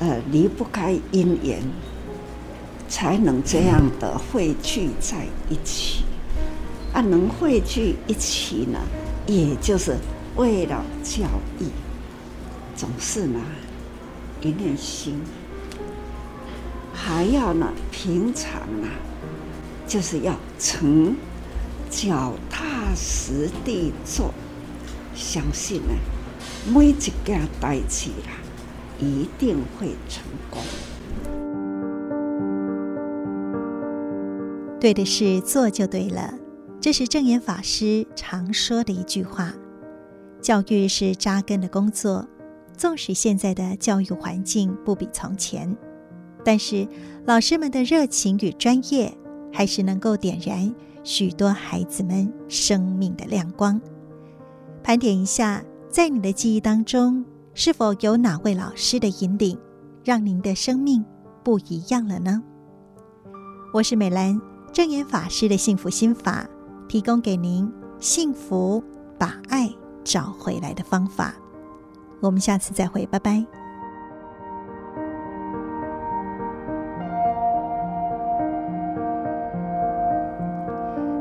[0.00, 1.62] 呃，离不开因缘，
[2.88, 6.02] 才能这样的汇聚在一起。
[6.92, 8.80] 啊，能汇聚一起呢，
[9.28, 9.96] 也就是。
[10.36, 11.24] 为了教
[11.58, 11.64] 育，
[12.76, 13.40] 总是呢
[14.42, 15.18] 一念心，
[16.92, 18.88] 还要呢平常啊，
[19.86, 21.16] 就是要成
[21.88, 24.34] 脚踏实地做，
[25.14, 25.94] 相信呢
[26.70, 27.14] 每一件
[27.58, 28.36] 代志啦，
[29.00, 30.60] 一定会成功。
[34.78, 36.34] 对的事做就对了，
[36.78, 39.54] 这是证严法师常说的一句话。
[40.46, 42.24] 教育是扎根的工作，
[42.76, 45.76] 纵使现在的教育环境不比从前，
[46.44, 46.86] 但是
[47.24, 49.12] 老师们的热情与专业，
[49.52, 53.80] 还是能够点燃许多孩子们生命的亮光。
[54.84, 59.58] 盘点一下，在你的记忆当中，是否有哪位老师的引领，
[60.04, 61.04] 让您的生命
[61.42, 62.40] 不一样了呢？
[63.74, 64.40] 我是美兰，
[64.72, 66.48] 证严法师的幸福心法，
[66.86, 68.80] 提供给您幸福
[69.18, 69.68] 把爱
[70.06, 71.34] 找回来的方法，
[72.20, 73.44] 我们下次再会，拜拜。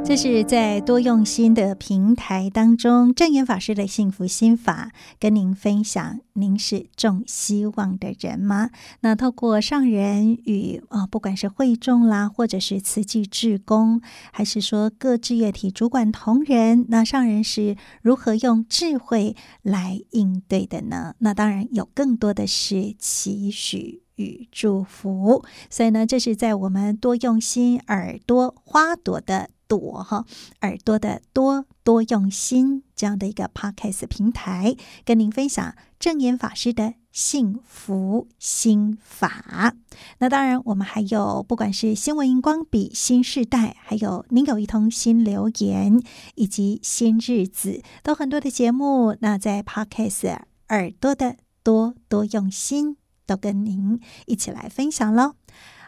[0.08, 6.20] 这是在多用心的平台当中，证严法师的幸福心法跟您分享。
[6.34, 8.70] 您是种希望的人吗？
[9.00, 14.00] 那透过上人与啊、不管是会众啦，或者是慈济志工，
[14.32, 21.16] 还是说各志业体主管同仁，那上人是如何用智慧来应对的呢？
[21.18, 25.44] 那当然有更多的是期许与祝福。
[25.72, 29.50] 所以呢，这是在我们多用心耳朵花朵的。
[29.68, 30.26] 朵哈
[30.62, 39.76] 耳朵的多多用心这样的一个 podcast 平台，跟您分享证言法师的幸福心法。
[40.20, 46.02] 那当然，我们还有不管是新闻荧光笔新世代，还有您有一通新留言，
[46.36, 49.16] 以及新日子，都很多的节目。
[49.22, 50.38] 那在 podcast
[50.70, 55.36] 耳朵的多多用心，都跟您一起来分享喽。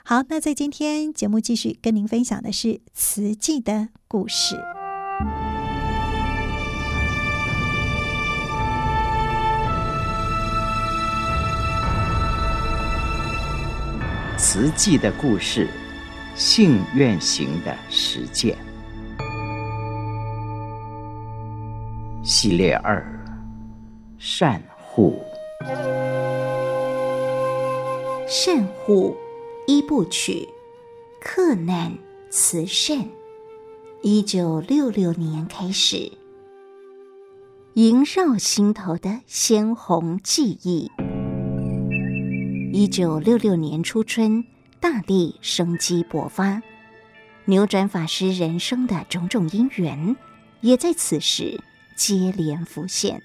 [0.09, 4.55] 好，那在今天节目继续跟您分享的是慈济的故事。
[14.37, 15.67] 慈济的故事，
[16.35, 18.57] 信愿行的实践
[22.23, 23.05] 系列二：
[24.17, 25.21] 善护。
[28.25, 29.13] 善护
[29.69, 30.47] 一部曲，
[31.19, 31.93] 克难
[32.29, 33.05] 慈善。
[34.01, 36.09] 一九六六年开始，
[37.73, 40.89] 萦绕心头的鲜红记忆。
[42.71, 44.45] 一九六六年初春，
[44.79, 46.61] 大地生机勃发，
[47.43, 50.15] 扭转法师人生的种种因缘，
[50.61, 51.59] 也在此时
[51.93, 53.21] 接连浮现。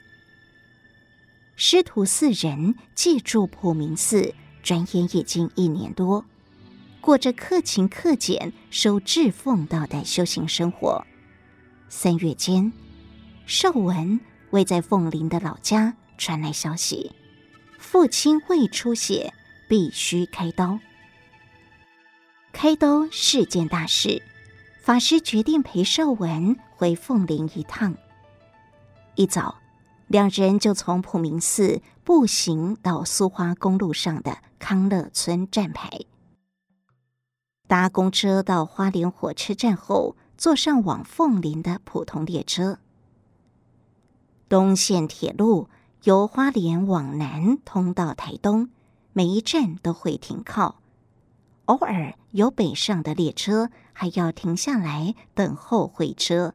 [1.55, 6.25] 师徒四人借住普明寺，转眼已经一年多。
[7.03, 11.05] 过着克勤克俭、守志奉道的修行生活。
[11.89, 12.73] 三月间，
[13.45, 17.11] 少文为在凤林的老家传来消息，
[17.77, 19.35] 父亲胃出血，
[19.69, 20.79] 必须开刀。
[22.53, 24.23] 开刀是件大事，
[24.81, 27.97] 法师决定陪少文回凤林一趟。
[29.17, 29.59] 一早，
[30.07, 35.91] 两人就从普明寺步行到苏花公路上的康乐村站牌。
[37.73, 42.79] 搭公车到花莲火车站后，坐上往凤林的普通列车。
[44.47, 45.71] 东线铁路
[46.03, 48.69] 由花莲往南通到台东，
[49.15, 50.83] 每一站都会停靠。
[51.65, 56.53] 偶尔有北上的列车，还要停下来等候会车。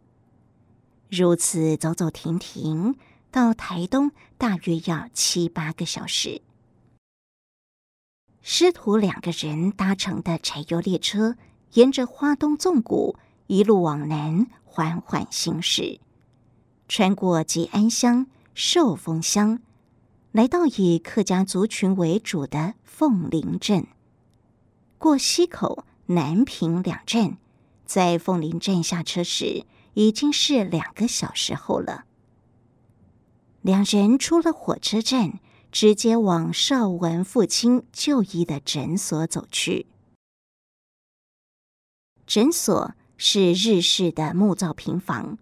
[1.09, 2.95] 如此走走停停，
[3.31, 6.43] 到台东大约要七八个小时。
[8.49, 11.35] 师徒两个人搭乘的柴油列车，
[11.73, 15.99] 沿着花东纵谷一路往南缓缓行驶，
[16.87, 19.59] 穿过吉安乡、寿丰乡，
[20.31, 23.85] 来到以客家族群为主的凤林镇。
[24.97, 27.37] 过溪口、南平两站，
[27.85, 32.05] 在凤林站下车时，已经是两个小时后了。
[33.61, 35.41] 两人出了火车站。
[35.79, 39.85] 直接往少文父亲就医的诊所走去。
[42.25, 45.37] 诊所是日式的木造平房，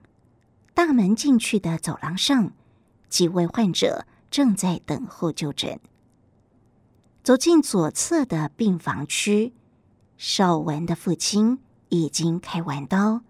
[0.73, 2.51] 大门进去的走廊上，
[3.07, 5.79] 几位患者正在等候就诊。
[7.23, 9.53] 走进左侧的病房区，
[10.17, 13.21] 少文的父亲已经开完刀，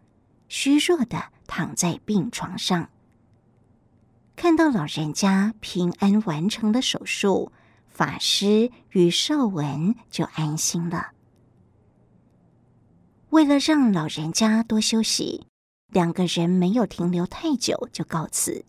[0.47, 2.89] 虚弱的躺在病床上。
[4.35, 7.51] 看到老人家平安完成了手术，
[7.87, 11.11] 法师与少文就安心了。
[13.29, 15.47] 为了让老人家多休息，
[15.87, 18.65] 两个人没有停留太久就告辞。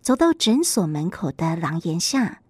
[0.00, 2.40] 走到诊所门口的廊檐下，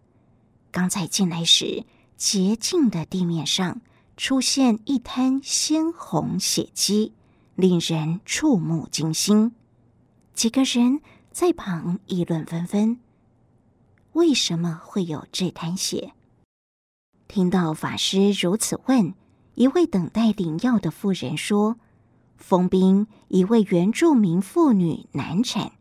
[0.71, 1.85] 刚才进来时，
[2.17, 3.81] 洁净的地面上
[4.19, 7.15] 出现一滩鲜红血迹，
[7.55, 9.55] 令人触目惊心。
[10.35, 11.01] 几个人。
[11.35, 13.01] 在旁议论纷纷，
[14.13, 16.13] 为什么会有这滩血？
[17.27, 19.15] 听到法师如此问，
[19.57, 21.77] 一位等待领药的妇人说
[22.39, 25.73] ：“丰滨一位原住民妇女难产，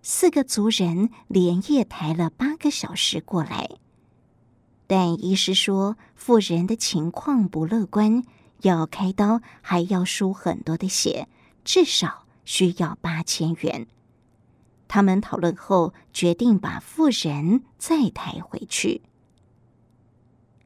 [0.00, 3.68] 四个族人连夜抬了八个小时过来，
[4.86, 8.22] 但医师说妇人的情况不乐观，
[8.62, 11.26] 要开刀还要输很多的血，
[11.64, 13.88] 至少需要八千元。”
[14.88, 19.02] 他们讨论后，决定把妇人再抬回去。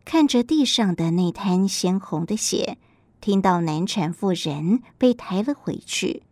[0.04, 2.78] 看着地上的那滩鲜红的血，
[3.20, 6.22] 听到难产妇人被抬了回去，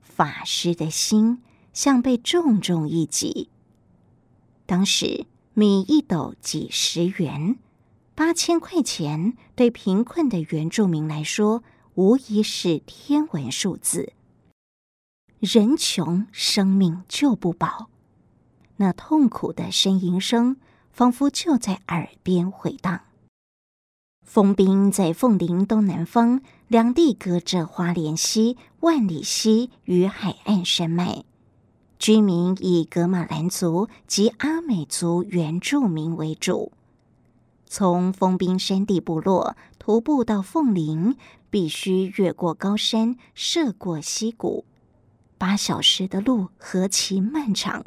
[0.00, 3.48] 法师的心像被重重一击。
[4.66, 7.58] 当时米一斗几十元，
[8.14, 11.62] 八千块钱对贫困的原住民来说，
[11.94, 14.12] 无疑是天文数字。
[15.40, 17.88] 人穷，生命就不保。
[18.78, 20.56] 那痛苦的呻吟声，
[20.90, 23.02] 仿佛就在耳边回荡。
[24.24, 31.22] 封滨在凤林东南方，两地隔着花莲溪、万里溪与海岸山脉，
[32.00, 36.72] 居民以格玛兰族及阿美族原住民为主。
[37.64, 41.16] 从封滨山地部落徒步到凤林，
[41.48, 44.64] 必须越过高山，涉过溪谷。
[45.38, 47.84] 八小时的路何其漫长！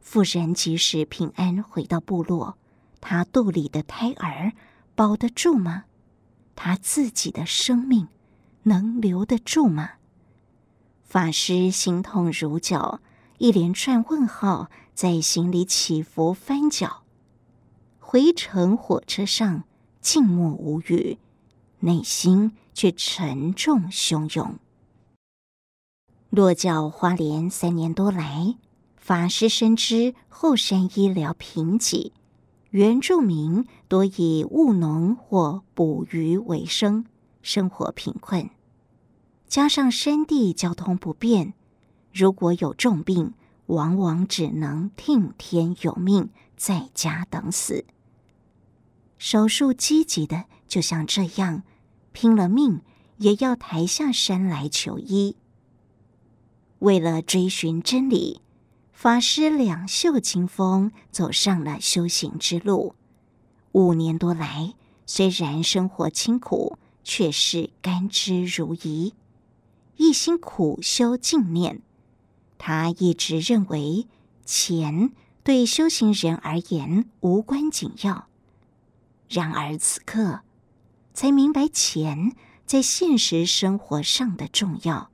[0.00, 2.56] 妇人即使平安回到部落，
[3.02, 4.52] 她肚里的胎儿
[4.94, 5.84] 保得住吗？
[6.54, 8.08] 她自己的生命
[8.62, 9.90] 能留得住吗？
[11.04, 13.00] 法师心痛如绞，
[13.38, 17.02] 一连串问号在心里起伏翻搅。
[17.98, 19.64] 回程火车上，
[20.00, 21.18] 静默无语，
[21.80, 24.58] 内心却沉重汹涌。
[26.30, 28.56] 落脚花莲三年多来，
[28.96, 32.10] 法师深知后山医疗贫瘠，
[32.70, 37.06] 原住民多以务农或捕鱼为生，
[37.42, 38.50] 生活贫困。
[39.46, 41.54] 加上山地交通不便，
[42.12, 43.32] 如果有重病，
[43.66, 47.86] 往往只能听天由命，在家等死。
[49.16, 51.62] 少数积极的，就像这样，
[52.12, 52.82] 拼了命
[53.18, 55.36] 也要抬下山来求医。
[56.80, 58.40] 为了追寻真理，
[58.92, 62.94] 法师两袖清风，走上了修行之路。
[63.72, 64.74] 五年多来，
[65.06, 69.12] 虽然生活清苦，却是甘之如饴，
[69.96, 71.82] 一心苦修静念。
[72.58, 74.06] 他一直认为，
[74.44, 75.12] 钱
[75.44, 78.28] 对修行人而言无关紧要。
[79.28, 80.40] 然而此刻，
[81.12, 85.10] 才明白钱在现实生活上的重要。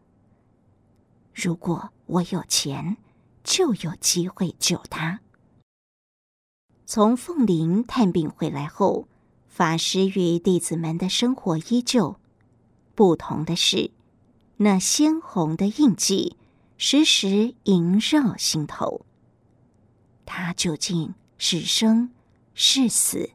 [1.34, 2.96] 如果我有钱，
[3.42, 5.20] 就有机会救他。
[6.84, 9.08] 从凤林探病回来后，
[9.48, 12.16] 法师与弟子们的生活依旧，
[12.94, 13.90] 不同的是，
[14.58, 16.36] 那鲜红的印记
[16.76, 19.06] 时时萦绕心头。
[20.26, 22.10] 他究竟是生
[22.54, 23.30] 是死？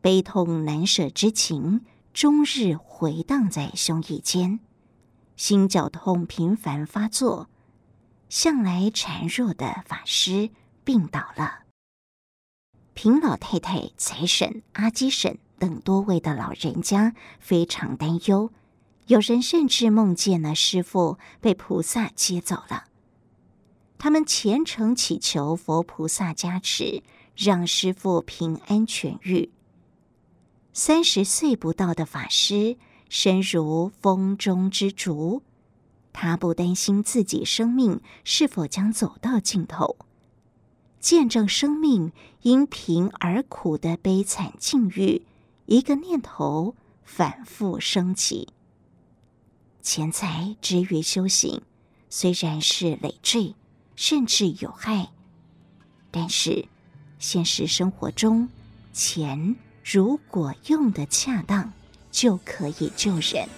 [0.00, 4.60] 悲痛难舍之情，终日回荡在胸臆间。
[5.40, 7.48] 心绞痛频繁发作，
[8.28, 10.50] 向来孱弱的法师
[10.84, 11.60] 病倒了。
[12.92, 18.52] 平老太太、财婶、阿基婶等多位的老人家非常担忧，
[19.06, 22.88] 有人甚至梦见了师傅被菩萨接走了。
[23.96, 27.02] 他们虔诚祈求佛菩萨加持，
[27.34, 29.50] 让师傅平安痊愈。
[30.74, 32.76] 三十岁不到的法师。
[33.10, 35.42] 身如风中之烛，
[36.12, 39.96] 他不担心自己生命是否将走到尽头，
[41.00, 45.22] 见证生命因贫而苦的悲惨境遇，
[45.66, 48.50] 一个念头反复升起。
[49.82, 51.62] 钱财之于修行，
[52.08, 53.56] 虽然是累赘，
[53.96, 55.10] 甚至有害，
[56.12, 56.66] 但是
[57.18, 58.48] 现实生活中，
[58.92, 61.72] 钱如果用得恰当，
[62.10, 63.48] 就可以救人。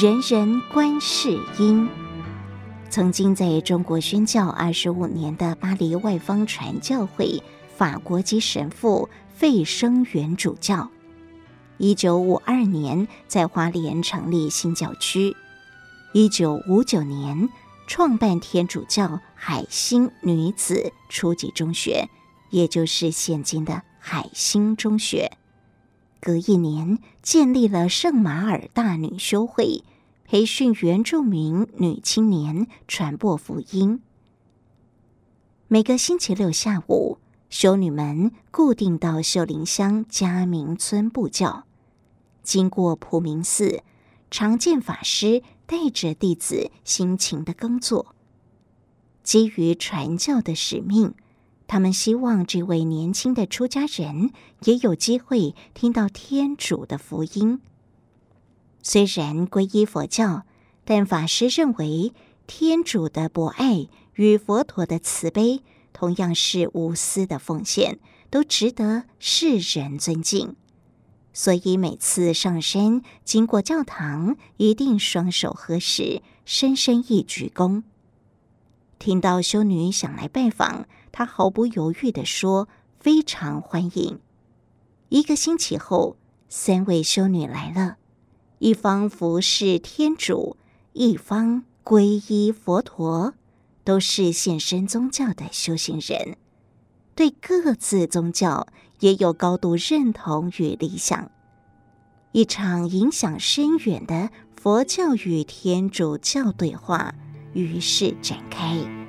[0.00, 1.99] 人人观世音。
[2.90, 7.40] 曾经在中国宣教二十五年的巴黎外方传教会
[7.76, 10.90] 法国籍神父费生元主教，
[11.78, 15.36] 一九五二年在花莲成立新教区，
[16.12, 17.48] 一九五九年
[17.86, 22.08] 创办天主教海星女子初级中学，
[22.50, 25.30] 也就是现今的海星中学。
[26.18, 29.84] 隔一年建立了圣马尔大女修会。
[30.30, 34.00] 培训原住民女青年传播福音。
[35.66, 37.18] 每个星期六下午，
[37.48, 41.64] 修女们固定到秀林乡嘉明村布教。
[42.44, 43.82] 经过普明寺，
[44.30, 48.14] 常见法师带着弟子辛勤的耕作。
[49.24, 51.14] 基于传教的使命，
[51.66, 54.30] 他们希望这位年轻的出家人
[54.62, 57.60] 也有机会听到天主的福音。
[58.82, 60.44] 虽然皈依佛教，
[60.84, 62.12] 但法师认为
[62.46, 65.62] 天主的博爱与佛陀的慈悲
[65.92, 67.98] 同样是无私的奉献，
[68.30, 70.56] 都值得世人尊敬。
[71.32, 77.84] 所以每次上山经过教堂，一定双手合十，深深一鞠躬。
[78.98, 82.68] 听到修女想来拜访，他毫不犹豫地说
[82.98, 84.18] ：“非常欢迎。”
[85.08, 86.16] 一个星期后，
[86.48, 87.98] 三位修女来了。
[88.60, 90.58] 一方服侍天主，
[90.92, 93.32] 一方皈依佛陀，
[93.84, 96.36] 都是现身宗教的修行人，
[97.14, 98.66] 对各自宗教
[98.98, 101.30] 也有高度认同与理想。
[102.32, 107.14] 一场影响深远的佛教与天主教对话
[107.54, 108.99] 于是展开。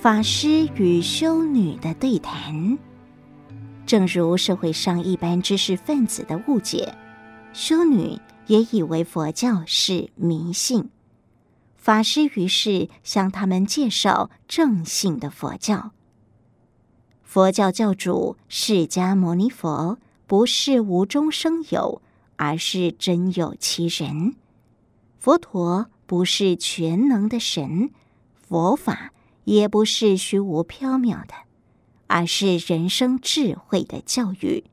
[0.00, 2.78] 法师与修女的对谈。
[3.84, 6.94] 正如社会上一般知识分子的误解，
[7.52, 10.88] 修女也以为佛教是迷信。
[11.74, 15.90] 法师于是向他们介绍正信的佛教。
[17.24, 22.00] 佛教教主释迦牟尼佛不是无中生有，
[22.36, 24.36] 而是真有其人。
[25.18, 27.90] 佛陀不是全能的神，
[28.46, 29.12] 佛法
[29.48, 31.34] 也不是虚无缥缈的。
[32.10, 34.64] 而是人生智慧的教育。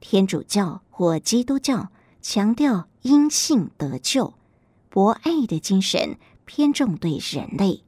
[0.00, 1.88] 天主教或基督教
[2.22, 4.32] 强调因信得救，
[4.88, 7.82] 博爱的精神偏重对人类。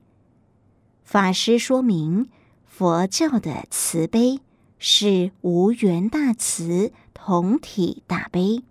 [1.03, 2.29] 法师说明，
[2.67, 4.41] 佛教的慈悲
[4.79, 8.63] 是无缘大慈，同体大悲，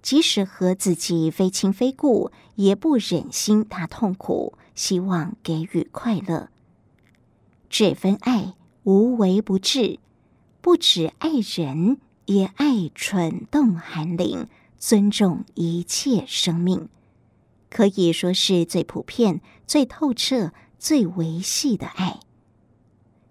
[0.00, 6.50] 即使和自己非亲非故，也不忍心他痛苦，希望给予快乐。
[7.68, 8.54] 这份爱。
[8.84, 9.98] 无微不至，
[10.62, 14.48] 不只爱人，也爱蠢动寒灵，
[14.78, 16.88] 尊重一切生命，
[17.68, 22.20] 可以说是最普遍、最透彻、最维系的爱。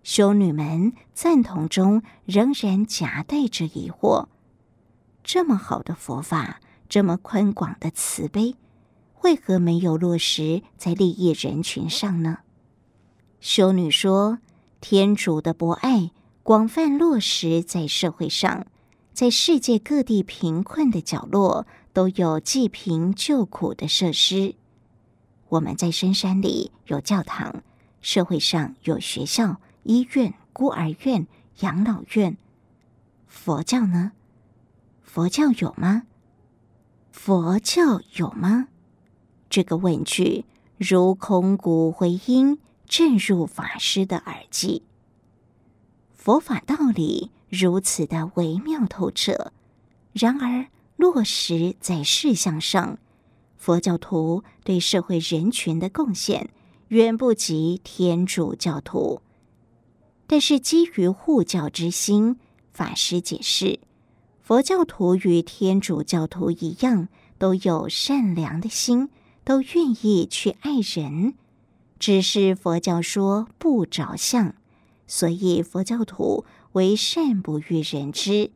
[0.03, 4.27] 修女们赞同中，仍然夹带着疑惑：
[5.23, 8.53] 这么好的佛法，这么宽广的慈悲，
[9.23, 12.39] 为何没有落实在利益人群上呢？
[13.39, 14.39] 修女说。
[14.79, 16.11] 天主的博爱
[16.43, 18.67] 广泛落实在社会上，
[19.11, 24.53] 在世界各地贫困的角落都有济贫救苦的设施。
[25.49, 27.63] 我们在深山里有教堂，
[28.01, 31.25] 社会上有学校、医院、孤儿院、
[31.61, 32.37] 养老院。
[33.25, 34.11] 佛教呢？
[35.01, 36.03] 佛教有吗？
[37.11, 38.67] 佛教有吗？
[39.49, 40.45] 这个问句
[40.77, 42.59] 如空谷回音。
[42.89, 44.83] 震入法师的耳际，
[46.13, 49.51] 佛法道理如此的微妙透彻，
[50.13, 52.97] 然而落实在事项上，
[53.57, 56.49] 佛教徒对社会人群的贡献
[56.87, 59.21] 远不及天主教徒。
[60.25, 62.39] 但是基于护教之心，
[62.71, 63.81] 法师解释，
[64.41, 69.09] 佛教徒与天主教徒一样，都有善良的心，
[69.47, 71.33] 都愿意去爱人。
[71.97, 74.53] 只是佛教说不着相，
[75.07, 76.43] 所以佛教徒
[76.73, 78.51] 为善不欲人知。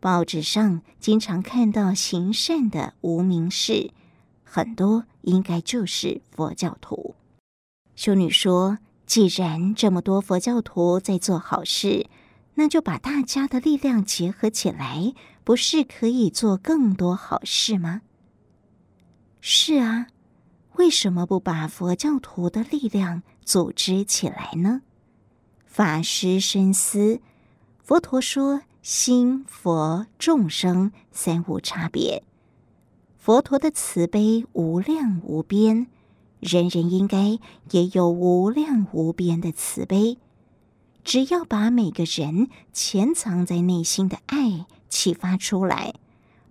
[0.00, 3.90] 报纸上经常看到行善的无名氏，
[4.44, 7.14] 很多应该就是佛教徒。
[7.94, 12.06] 修女说：“既然这么多佛教徒在做好事，
[12.54, 15.12] 那就把大家的力量结合起来，
[15.44, 18.00] 不是可以做更多好事吗？”
[19.40, 20.08] 是啊。
[20.76, 24.82] 为什么不把佛教徒的力量组织起来呢？
[25.66, 27.20] 法师深思，
[27.82, 32.22] 佛陀说：“心、佛、众生三无差别。
[33.16, 35.88] 佛陀的慈悲无量无边，
[36.38, 37.40] 人人应该
[37.72, 40.18] 也有无量无边的慈悲。
[41.02, 45.94] 只要把每个人潜藏在内心的爱启发出来，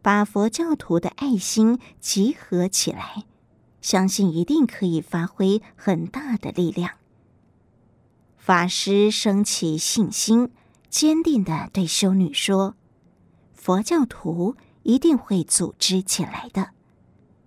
[0.02, 3.26] 把佛教徒的爱心集合起来。”
[3.80, 6.96] 相信一定可以发挥很大的力量。
[8.38, 10.52] 法师升起信心，
[10.90, 12.76] 坚定地对修女说
[13.54, 16.72] ：“佛教徒一定会组织起来的，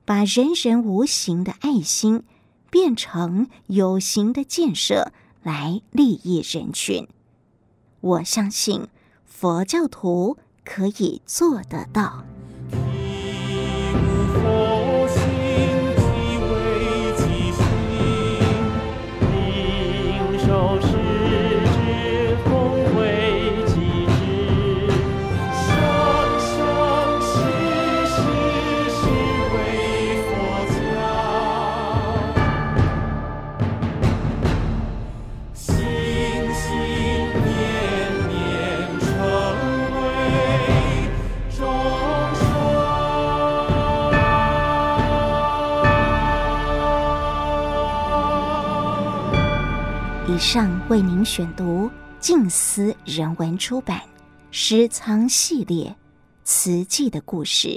[0.06, 2.24] 把人人无形的爱心
[2.70, 7.06] 变成有形的建设，来利益人群。
[8.00, 8.88] 我相信
[9.26, 12.24] 佛教徒可以做得到。”
[12.72, 12.99] Thank you.
[50.40, 53.98] 上为您选读静思人文出版
[54.50, 55.94] 《诗仓系列
[56.44, 57.68] 慈济的故事》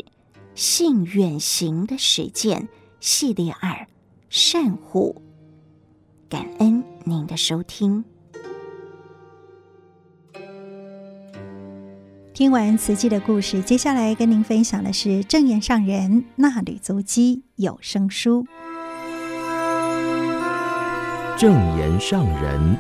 [0.55, 2.70] 信远行的实践
[3.01, 3.86] 系列二
[4.30, 5.22] 善护，
[6.30, 8.05] 感恩您的收听。
[12.34, 18.47] 听完瓷器的故事，接下来跟您分享的是正言上人衲履足迹有声书。
[21.44, 22.78] 正言上人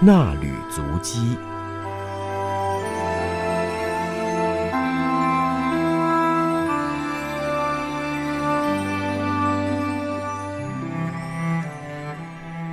[0.00, 1.36] 那履足迹。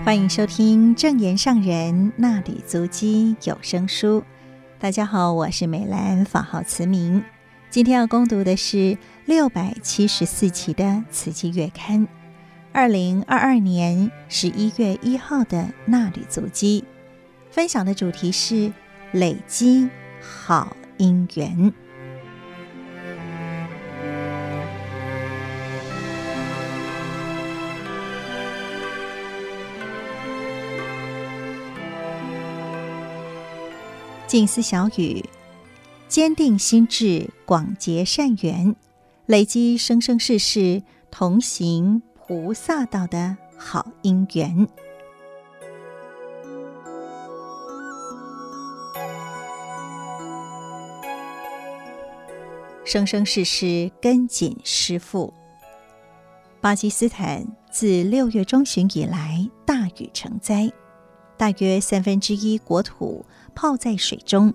[0.04, 4.24] 欢迎收听正言上人那履足迹有声书。
[4.80, 7.24] 大家好，我是美兰，法号慈明。
[7.70, 12.08] 今天要攻读的是六百七十四期的《慈济月刊》，
[12.72, 16.84] 二零二二年十一月一号的衲履足迹。
[17.52, 18.72] 分享的主题是
[19.12, 19.90] 累积
[20.22, 21.74] 好因缘。
[34.28, 35.26] 静思小语，
[36.08, 38.76] 坚定心志，广结善缘，
[39.26, 44.68] 累积生生世世同行菩萨道的好因缘。
[52.86, 55.34] 生生世世跟紧师父。
[56.62, 60.72] 巴基斯坦自六月中旬以来大雨成灾，
[61.36, 63.26] 大约三分之一国土。
[63.56, 64.54] 泡在水中，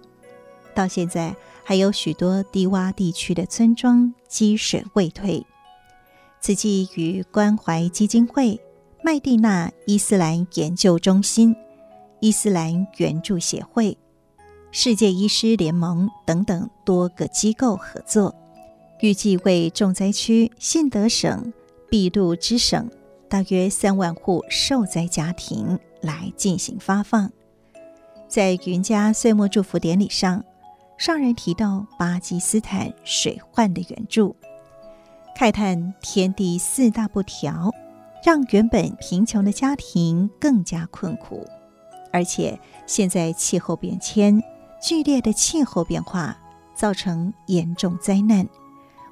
[0.76, 5.44] 到现在还有许多低洼地区的村庄积水未退。
[6.44, 8.60] 慈济与关怀基金会、
[9.02, 11.56] 麦地那伊斯兰研究中心、
[12.20, 13.96] 伊斯兰援助协会、
[14.70, 18.34] 世界医师联盟等等多个机构合作，
[19.00, 21.50] 预计为重灾区信德省、
[21.88, 22.90] 秘鲁之省
[23.26, 27.32] 大约三万户受灾家庭来进行发放。
[28.28, 30.44] 在云家岁末祝福典礼上，
[30.98, 34.36] 上人提到巴基斯坦水患的援助，
[35.36, 37.70] 慨叹天地四大不调，
[38.24, 41.46] 让原本贫穷的家庭更加困苦，
[42.12, 44.42] 而且现在气候变迁，
[44.80, 46.36] 剧烈的气候变化
[46.74, 48.48] 造成严重灾难，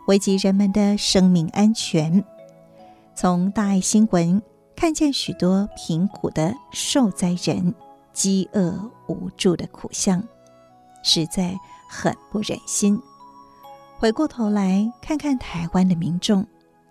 [0.07, 2.25] 危及人们的生命安全。
[3.15, 4.41] 从大爱新闻
[4.75, 7.75] 看见许多贫苦的受灾人。
[8.13, 10.23] 饥饿无助的苦相，
[11.03, 11.59] 实在
[11.89, 13.01] 很不忍心。
[14.03, 16.45] 回过头来看看台湾的民众，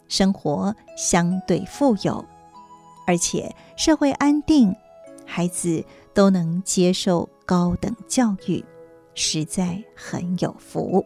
[0.07, 2.23] 生活相对富有，
[3.05, 4.73] 而且社会安定，
[5.25, 5.83] 孩子
[6.13, 8.63] 都能接受高等教育，
[9.13, 11.05] 实在很有福。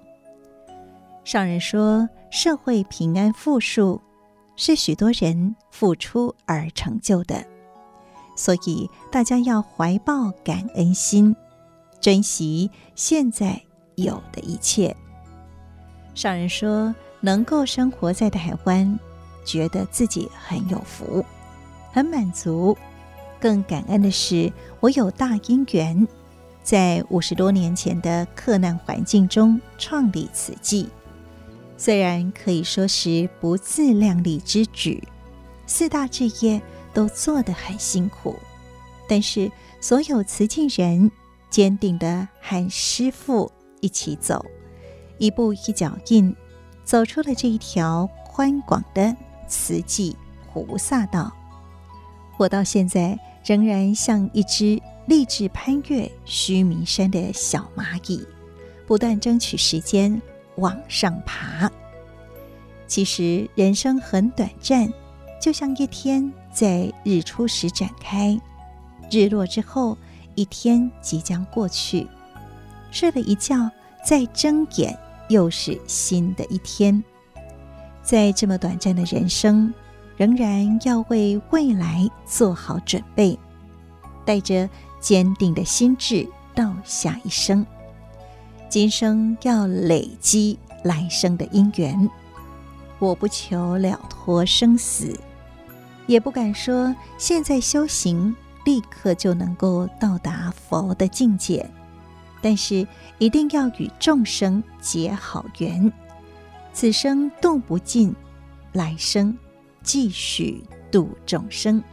[1.23, 3.99] 上人说，社会平安富庶，
[4.55, 7.43] 是许多人付出而成就的。
[8.35, 11.35] 所以，大家要怀抱感恩心，
[11.99, 13.59] 珍惜现在
[13.95, 14.95] 有的一切。
[16.15, 18.99] 上人说，能够生活在台湾，
[19.45, 21.23] 觉得自己很有福，
[21.93, 22.75] 很满足。
[23.39, 26.07] 更感恩的是，我有大因缘，
[26.63, 30.89] 在五十多年前的克难环境中创立慈济。
[31.77, 35.07] 虽然可以说是不自量力之举，
[35.67, 36.59] 四大志业。
[36.95, 38.33] 都做得很辛苦，
[39.05, 39.51] 但是
[39.81, 41.11] 所有慈济人
[41.49, 43.51] 坚定地和师父
[43.81, 44.45] 一起走，
[45.17, 46.35] 一步一脚印，
[46.83, 49.15] 走出了这一条宽广的
[49.47, 50.15] 慈济
[50.51, 51.31] 菩萨道。
[52.37, 58.25] 我到现在仍然像一只立志攀越须弥山的小蚂蚁，
[58.85, 60.21] 不断争取时间
[60.55, 61.71] 往上爬。
[62.87, 64.91] 其实人生很短暂，
[65.41, 66.31] 就像一天。
[66.55, 68.39] 在日出时展开，
[69.11, 69.97] 日落之后，
[70.35, 72.07] 一天即将过去。
[72.91, 73.69] 睡了一觉，
[74.05, 74.97] 再睁眼，
[75.29, 77.03] 又是新的一天。
[78.01, 79.73] 在这么短暂的人生，
[80.15, 83.37] 仍然要为未来做好准备，
[84.23, 84.69] 带着
[84.99, 87.65] 坚定的心志到下一生。
[88.69, 92.09] 今生要累积来生的因缘，
[92.99, 95.19] 我不求了脱生死。
[96.07, 101.67] 也不敢说现在修行立刻就能够到达佛的境界，
[102.45, 102.87] 但是
[103.17, 105.91] 一定要与众生结好缘，
[106.73, 108.15] 此生度不尽，
[108.71, 109.35] 来生
[109.81, 111.83] 继续度众生。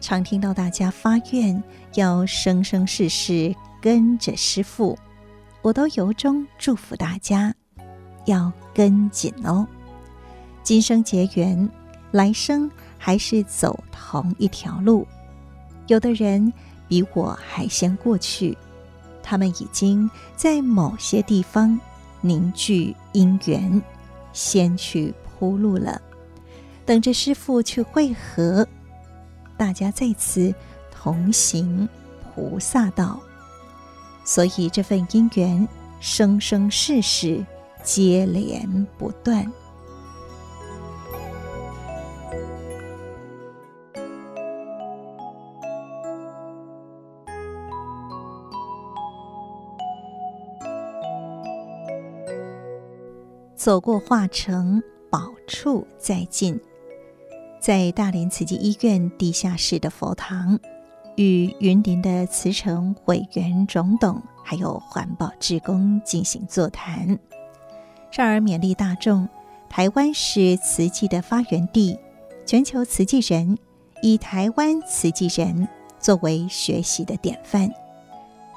[0.00, 1.62] 常听到大家发愿
[1.96, 4.98] 要生生世世跟着师父，
[5.60, 7.54] 我都由衷祝福大家
[8.24, 9.66] 要跟紧哦，
[10.62, 11.68] 今生结缘，
[12.10, 12.70] 来生。
[12.96, 15.06] 还是走同一条路，
[15.88, 16.50] 有的人
[16.88, 18.56] 比我还先过去，
[19.22, 21.78] 他们已经在某些地方
[22.20, 23.82] 凝聚因缘，
[24.32, 26.00] 先去铺路了，
[26.84, 28.66] 等着师父去会合。
[29.56, 30.52] 大家再次
[30.90, 31.88] 同行
[32.34, 33.20] 菩萨道，
[34.24, 35.68] 所以这份因缘
[36.00, 37.44] 生生世世
[37.84, 39.50] 接连不断。
[53.62, 56.60] 走过化城，宝处再进。
[57.60, 60.58] 在大连慈济医院地下室的佛堂，
[61.14, 67.16] 与云林的慈诚委员总董还有环保志工进行座谈，
[68.10, 69.28] 少儿勉励大众：
[69.68, 71.96] 台湾是慈济的发源地，
[72.44, 73.56] 全球慈济人
[74.02, 75.68] 以台湾慈济人
[76.00, 77.70] 作为学习的典范。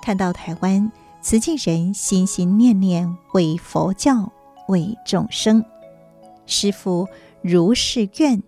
[0.01, 0.91] 看到台湾
[1.21, 4.31] 慈济人心心念念为佛教。
[4.67, 5.63] 为众生，
[6.45, 7.07] 师父
[7.41, 8.41] 如是愿，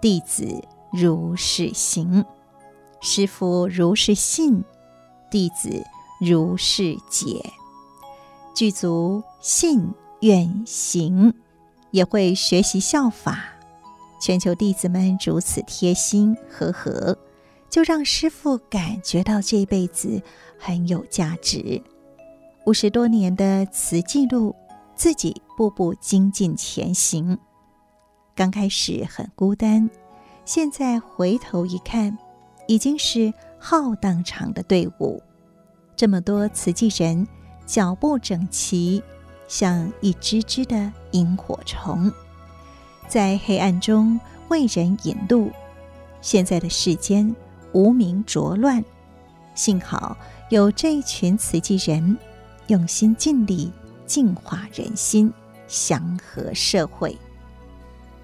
[0.00, 2.24] 弟子如是行；
[3.00, 4.64] 师父如是信，
[5.30, 5.84] 弟子
[6.20, 7.44] 如是解。
[8.54, 11.34] 具足信愿行，
[11.90, 13.44] 也会学习效法。
[14.20, 17.16] 全球弟子们如此贴心和和，
[17.70, 20.22] 就让师父感觉到这辈子
[20.58, 21.82] 很有价值。
[22.66, 24.54] 五十多年的慈济路。
[25.00, 27.38] 自己步步精进前行，
[28.34, 29.88] 刚开始很孤单，
[30.44, 32.18] 现在回头一看，
[32.68, 35.22] 已经是浩荡长的队伍。
[35.96, 37.26] 这么多慈济人，
[37.64, 39.02] 脚步整齐，
[39.48, 42.12] 像一只只的萤火虫，
[43.08, 44.20] 在黑暗中
[44.50, 45.50] 为人引路。
[46.20, 47.34] 现在的世间
[47.72, 48.84] 无名浊乱，
[49.54, 50.14] 幸好
[50.50, 52.18] 有这群慈济人，
[52.66, 53.72] 用心尽力。
[54.10, 55.32] 净化人心，
[55.68, 57.16] 祥和社会，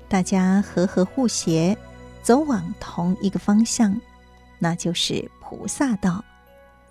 [0.08, 1.78] 大家和和互协，
[2.24, 3.96] 走往同一个方向，
[4.58, 6.24] 那就是菩萨道。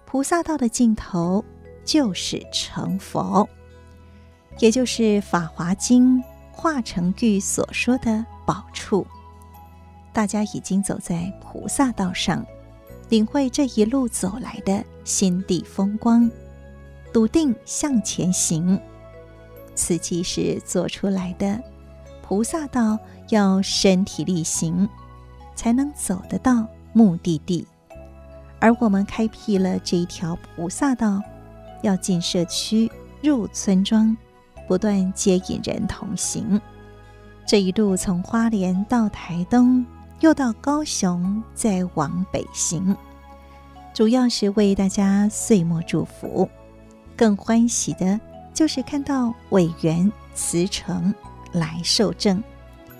[0.05, 1.43] 菩萨道的尽头
[1.83, 3.49] 就是成佛，
[4.59, 6.17] 也就是《法华经·
[6.53, 9.05] 化成句》所说的宝处。
[10.13, 12.45] 大家已经走在菩萨道上，
[13.09, 16.31] 领会这一路走来的心地风光。
[17.15, 18.77] 笃定向前行，
[19.73, 21.57] 此即是做出来的。
[22.21, 22.99] 菩萨道
[23.29, 24.89] 要身体力行，
[25.55, 27.65] 才能走得到目的地。
[28.59, 31.21] 而我们开辟了这一条菩萨道，
[31.83, 32.91] 要进社区、
[33.23, 34.17] 入村庄，
[34.67, 36.59] 不断接引人同行。
[37.47, 39.85] 这一路从花莲到台东，
[40.19, 42.93] 又到高雄，再往北行，
[43.93, 46.49] 主要是为大家岁末祝福。
[47.15, 48.19] 更欢喜的
[48.53, 51.13] 就是看到委员辞呈
[51.51, 52.43] 来受证，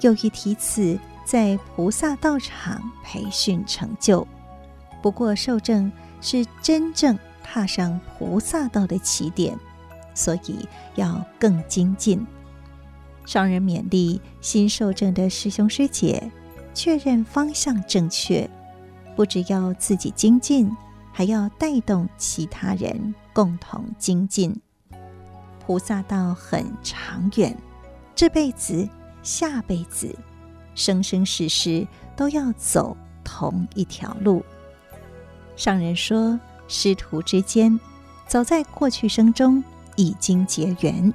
[0.02, 4.26] 又一梯次在菩萨道场培训成就。
[5.02, 5.92] 不过受证
[6.22, 9.58] 是真正踏上菩萨道的起点，
[10.14, 12.26] 所以要更精进。
[13.26, 16.32] 上人勉励新受证的师兄师姐，
[16.74, 18.50] 确认方向正确，
[19.16, 20.72] 不只要自己精进，
[21.12, 23.14] 还要带动其他人。
[23.36, 24.58] 共同精进，
[25.60, 27.54] 菩萨道很长远，
[28.16, 28.88] 这辈子、
[29.24, 30.18] 下辈子、
[30.74, 34.42] 生生世世都要走同一条路。
[35.58, 37.78] 上人说，师徒之间
[38.26, 39.62] 早在过去生中
[39.98, 41.14] 已经结缘，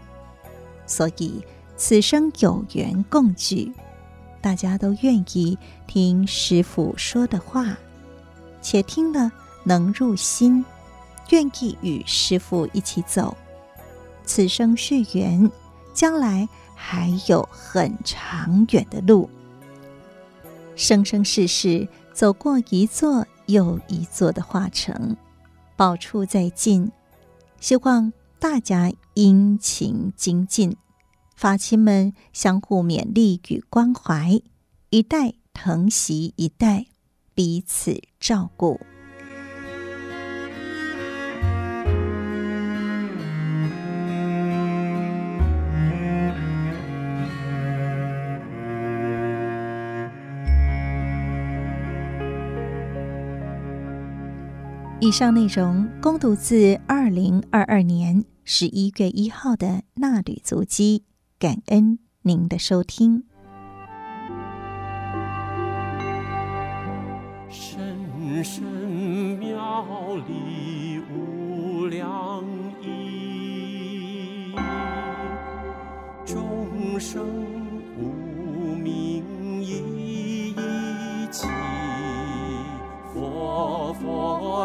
[0.85, 1.43] 所以
[1.79, 3.73] 此生有缘共聚，
[4.43, 7.79] 大家都愿意听师父说的话，
[8.61, 9.33] 且听了
[9.65, 10.63] 能入心。
[11.31, 13.37] 愿意与师父一起走，
[14.25, 15.51] 此生续缘，
[15.95, 19.29] 将来还有很长远的路。
[20.77, 25.17] 生生世世走过一座又一座的化城，
[25.77, 26.91] 宝处在近，
[27.61, 30.77] 希望大家殷勤精进，
[31.37, 34.41] 法亲们相互勉励与关怀，
[34.89, 36.87] 一代疼惜一代，
[37.35, 38.81] 彼此照顾。
[55.11, 59.67] 以上内容恭读自二零二二年十一月一号的
[60.01, 61.03] 《衲履足迹》，
[61.37, 63.25] 感恩您的收听。
[67.49, 68.63] 深深
[69.41, 72.45] 妙里无量
[72.81, 74.55] 义，
[76.25, 77.60] 众生。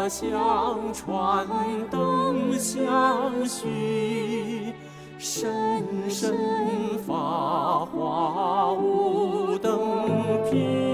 [0.06, 1.44] 佛像，传
[1.90, 4.72] 灯相续，
[5.18, 6.32] 声声
[7.04, 9.80] 法华无等
[10.48, 10.85] 品。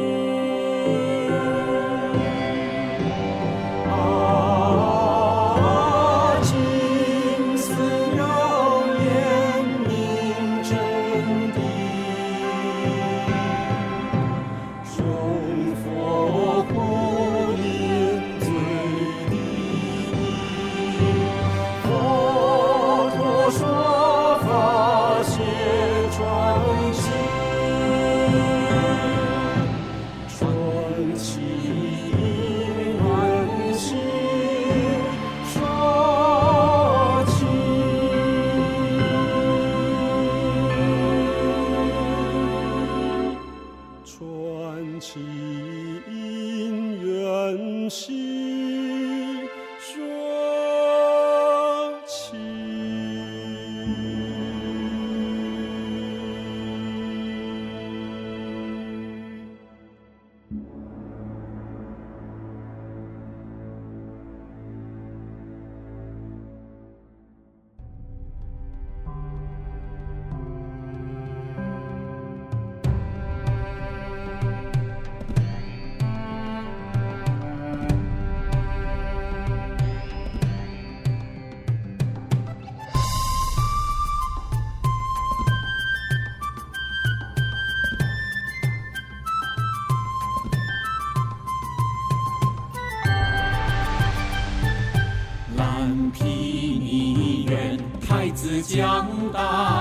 [98.63, 99.72] 将大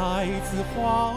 [0.00, 1.09] 孩子花。